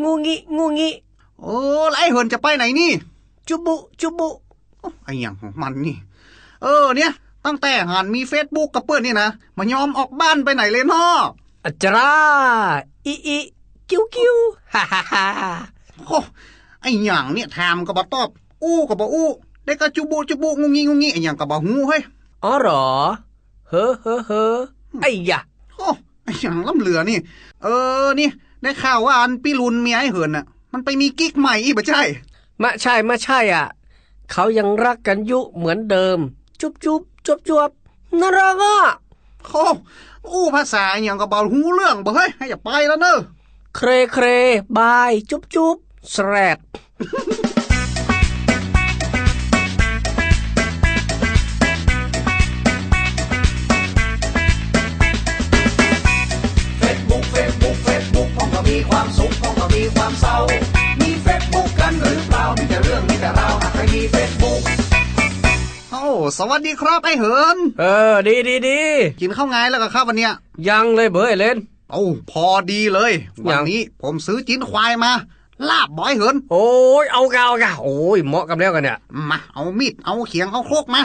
[0.02, 0.92] งูงี้งูงี้
[1.40, 1.56] โอ้
[1.90, 2.90] แล้วไอ้เหินจะไปไหนนี่
[3.48, 4.28] จุบุจุบุ
[4.80, 5.96] โอ้ไอ้หยังของมันนี่
[6.62, 7.12] เออเนี่ย
[7.46, 11.18] ตั้งแต่หันมีเฟซบุ๊กกับเปิ้ลนี่นะมายอมออกบ้านไปไหนเลยเนาะ
[11.64, 12.12] อัจรา
[13.06, 13.38] อีอี
[13.90, 14.36] กิ้วกิ้ว
[14.72, 15.24] ฮ่าฮ่าฮ่า
[16.06, 16.18] โอ้
[16.82, 18.28] ไอ้หยังเนี่ยถามก็บ่ตอบ
[18.62, 19.28] อู้ก็บ่อู้
[19.64, 22.02] ได้ก็จุบุจุบุงุงี้งุงี้ไอ้หยังก็บ่ฮู้เฮ้ย
[22.44, 22.84] อ๋อเหรอ
[23.68, 24.56] เฮ้อเฮ้อเฮ้อ
[25.00, 25.40] ไอ้ยะ
[25.76, 25.88] โอ้
[26.24, 27.18] ไอ้หยังล้ำเหลือนี่
[27.62, 27.66] เอ
[28.04, 28.28] อนี่
[28.62, 32.02] ได้ข่าวว่าอันพี่ลุนเมียไอ้เหินน่ะ มันไปมีกิ๊กใหม่อีกบ่ใช่
[32.62, 33.66] มาใช่มาใช่อะ
[34.32, 36.18] เขายังรักกันอยุเหมือนเดิม
[36.61, 37.70] จุบจุบจบจบ
[38.20, 38.78] น่ารักอะ
[39.46, 39.64] โอ้
[40.28, 43.18] อู้ภาษาอหย่างก็บ่ฮู้เรื่องบ่เฮ้ยให้อย่าไปแล้วเนอะ
[43.76, 44.26] เครเคร
[44.78, 45.76] บาย จุบจุบ
[46.11, 60.36] แสรดามเศร้า
[61.00, 64.61] มีเฟซบุ๊กกันหรือเปล่า มีแต่เรื่องมีแต่ราวหากใครมีเฟซบุ๊ก
[65.90, 66.02] โอ้
[66.38, 68.80] สวัสดีครับไอ้เหิน เออ ดีดีดี
[69.20, 70.32] กินข้าวไงแล้วก็ครับวันเนี้ย
[70.68, 71.56] ยังเลยเบยเล่น
[71.92, 73.12] โอ้พอดีเลย
[73.46, 75.12] วันนี้ผมซื้อจิ้นควายมา
[75.68, 76.68] ลาบบอยเหิน โอ้
[77.02, 78.98] ยเอากเอากะโอ้ยเหมาะกับแล้วกันเนี่ย
[79.30, 81.02] มา เอามีด เอาเขียง เอาโครกมา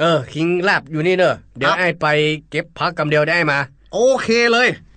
[0.00, 2.06] เออ คิงลาบอยู่นี่เนอะเดี๋ยวไอ้ไป
[2.50, 3.58] เก็บพักกำเดียวได้มา
[3.92, 4.91] โอเคเลยโอ้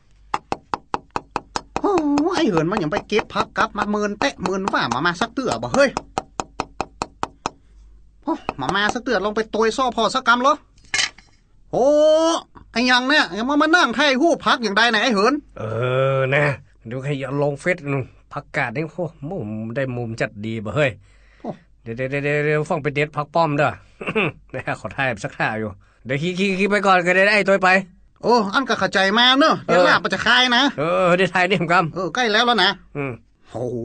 [2.36, 5.90] ไอ้เหินมันยังไปเก็บพักกลับมาเมินเตะเมินว่ามามาสักเตือบ่เฮ้ย
[8.24, 10.56] โอ้มามาสักเตือลงไปตวยซ่อพอสักกำเหรอ
[11.72, 11.88] โอ้
[12.72, 15.64] ไอ้หยังเนี่ยยังมามานั่งไทยหู้พักอย่างใดไหนไอ้เหิน เอ
[16.18, 16.46] อนะ
[16.90, 20.92] ดูใครอย่าลงเฟซนู่นพักกาดนี่โอ้มุมได้มุมจัดดีบ่เฮ้ย
[21.42, 21.50] โอ้
[21.82, 23.72] เดี๋ยวเดี๋ยวเดี๋ยวเดี๋ยวฟังไปเด็ดพักป้อมเด้อ
[24.52, 25.72] ได้ขอทายสักท่าอยู่
[26.06, 27.70] เดี๋ยวขี่ขี่ขี่ไปก่อนก็ได้ไอ้ตัวไป
[28.24, 33.12] โอ้ อันก็เข้าใจมาเนอะเดี๋ยวเออลาบมันจะคายนะ เออได้ทายนี่ผมกเออใกล้แล้วแล้วนะำอืม
[33.52, 33.78] โอ้โห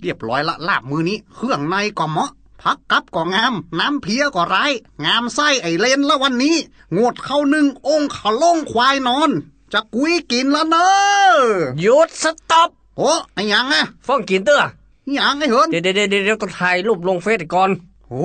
[0.00, 2.30] เรียบร้อยละลาบมือนี้ เครื่องในก็เหมาะ
[2.62, 4.72] พักกับก็งาม น้ำเพียก็ร้าย
[5.04, 6.56] งามไส้ไอเลนละวันนี้
[6.96, 9.30] งดเข้าหนึ่งองค์ขะล่งควายนอน
[9.72, 11.36] จะกุยกินแล้วเนอะ
[11.80, 17.70] หยุดสต็อปโอ้ไอหยังอะฟังกินเด้ออหยังไอเหินเดี๋ยวเดี๋ยวเดี๋ยวเดี๋ยวต้องถ่ายรูปลงเฟซก่อน
[18.08, 18.22] โอ้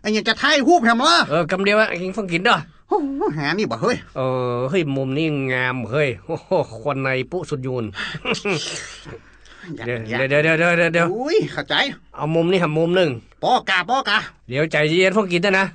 [0.00, 2.56] ไอหยังจะไทยหูบแหมละเออกำเดียวอะคิงฟังกินเด้อ
[2.88, 2.98] โอ้
[3.38, 4.20] หานี่บ่เฮ้ย เอ
[4.54, 6.50] อเฮ้ยมุมนี้งามเฮ้ยโอ้โห
[6.82, 7.84] คนในปุ๊สุดยูน
[9.76, 11.74] อยากเดี๋ยวอยากเดี๋ยวเดี๋ยวเดี๋ยวเดี๋ยวเดี๋ยวอุ้ยเข้าใจ
[12.16, 13.10] เอามุมนี้หัมุมหนึ่ง
[13.42, 14.18] ปอกาปอกา
[14.48, 15.66] เดี๋ยวใจเย็นฟังกินด้วยนะ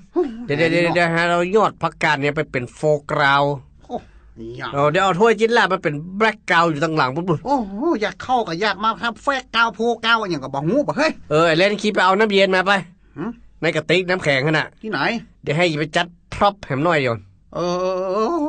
[0.46, 3.44] เดี๋ยวเดี๋ยวเดี๋ยวเดี๋ยวให้เรายอดพักกาดเนี่ยไปเป็นโฟกราว
[3.88, 3.96] โอ้
[4.58, 12.72] อยากเอาเดี๋ยวเอาถ้วยจิ้นแลบมาเป็นแบล็กกราวอยู่ตั้งหลังปุ๊บโอ้โหอยากเข้ากับอยากมาครับแฟกกาวโพกาวอหย่างกับบ่หูบ่เฮ้ยเออไอ้เล่นคีไปเอาน้ำเย็นมาไป
[13.18, 13.32] หืม
[13.64, 15.00] ในกระติกน้ำแข็งขนาดที่ไหน
[15.44, 17.20] เดี๋ยวให้ไปจัดพร็อพแหมหน่อยโยน
[17.56, 17.60] เอ
[18.46, 18.48] อ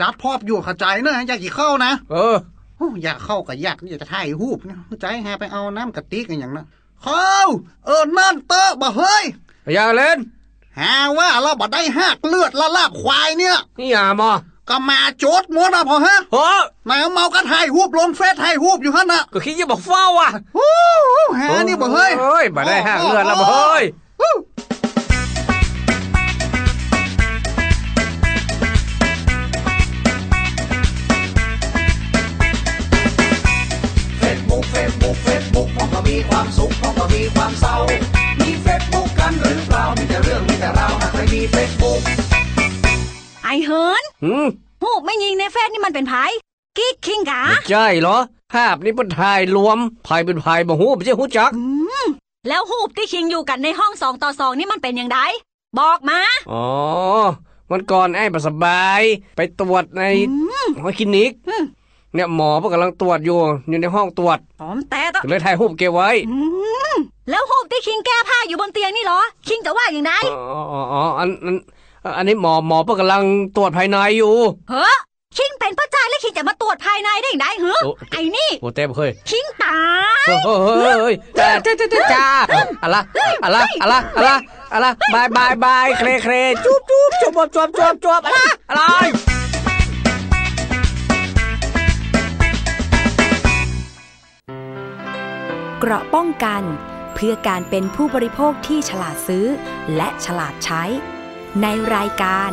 [0.00, 2.36] จัดพอบอยู่เข้าใจเนอะอยากกี่เข้านะเออ
[2.76, 6.66] โอ้อยากเข้ากับอยากนี่จะถ่ายรูปเนี่ยเข้าใจแฮไปเอาน้ำกระติกอะไรอย่างนั้น
[7.02, 7.26] เขา
[7.86, 9.24] เออนั่นเตอะบ่เฮ้ย
[9.74, 10.18] อย่าเล่น
[10.78, 14.32] หาว่าเราบ่ได้หักเลือดละลาบควายเนี่ยนี่อย่ามา
[14.68, 16.46] ก็มาโจดหมดอะพอฮะโอ้
[16.88, 20.68] นายเอาเมาก็ถ่ายรูปลงเฟซถ่ายรูปอยู่ฮะน่ะก็คิดจะบอกเฝ้าอะโอ้
[21.40, 23.84] หานี่บ่เฮ้ยเฮ้ยบ่ได้หักเลือดแล้วบ่เฮ้ย
[34.18, 37.76] เฟซบุ๊กเฟซบุ๊กเฟซบุ๊กผมก็มีความสุขผมก็มีความเศร้า
[38.40, 42.00] มีเฟซบุ๊กกันหรือเปล่ามีแต่เรื่องมีแต่ราวหากใครมีเฟซบุ๊ก
[43.44, 44.46] ไอเฮิร์นหืม
[44.82, 46.14] หูกไม่ยิงในเฟซนี่มันเป็นไผ
[46.78, 48.18] กิ๊กคิงกาใช่เหรอ
[48.52, 51.64] ภาพนี้เป็นถ่ายรวมภายเป็นภายบ่ฮู้ไม่ใช่ฮู้จัก อื
[52.04, 52.06] ม
[52.48, 55.18] แล้วหูบที่คิงอยู่กันในห้องสองต่อสองนี่มันเป็นอย่างไร
[55.78, 56.20] บอกมา
[56.52, 56.64] อ๋อ
[57.70, 59.00] วันก่อนไอ้ประสบาย
[59.36, 60.02] ไปตรวจใน
[60.82, 61.32] ห้องคลินิก
[62.14, 63.38] เนี่ยหมอเพิ่งกำลังตรวจอยู่
[63.68, 66.38] อยู่ในห้องตรวจหอมแต่ตะก็เลยถ่ายรูปเก็บไว้อื
[66.92, 66.96] ม
[67.30, 71.56] แล้วหูบที่คิงแก้ผ้าอยู่บนเตียงนี่เหรอ คิงจะว่าอย่างไรอ๋ออ๋ออ๋ออันอัน
[72.16, 73.22] อันนี้หมอหมอเพิ่งกำลัง
[73.56, 74.34] ตรวจภายในอยู่
[74.70, 74.94] เฮ้อ
[75.36, 79.78] คิงเป็นพระจายแล้วคิงจะมาตรวจภายในได้อย่างไรเหรอโอ้ ไอ้นี่โอ้เต็มเฮ้ยคิงตา
[80.24, 82.26] ยเฮ้ยเฮ้ยเฮ้ยจ้าจ้าจ้าจ้าจ้า
[82.82, 82.96] อะไร
[83.44, 84.30] อะไรอะไรอะไร
[84.72, 88.38] อะไรบายบายบายเครเครจุ๊บจุ๊บจวบจวบจวบจวบอะไร
[88.70, 88.82] อะไร
[95.80, 96.62] เกราะป้องกัน
[97.14, 99.46] เพื่อการเป็นผู้บริโภคที่ฉลาดซื้อ
[99.96, 100.82] และฉลาดใช้
[101.62, 102.50] ในรายการ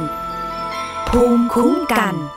[1.10, 2.35] ภูมิคุ้มกันก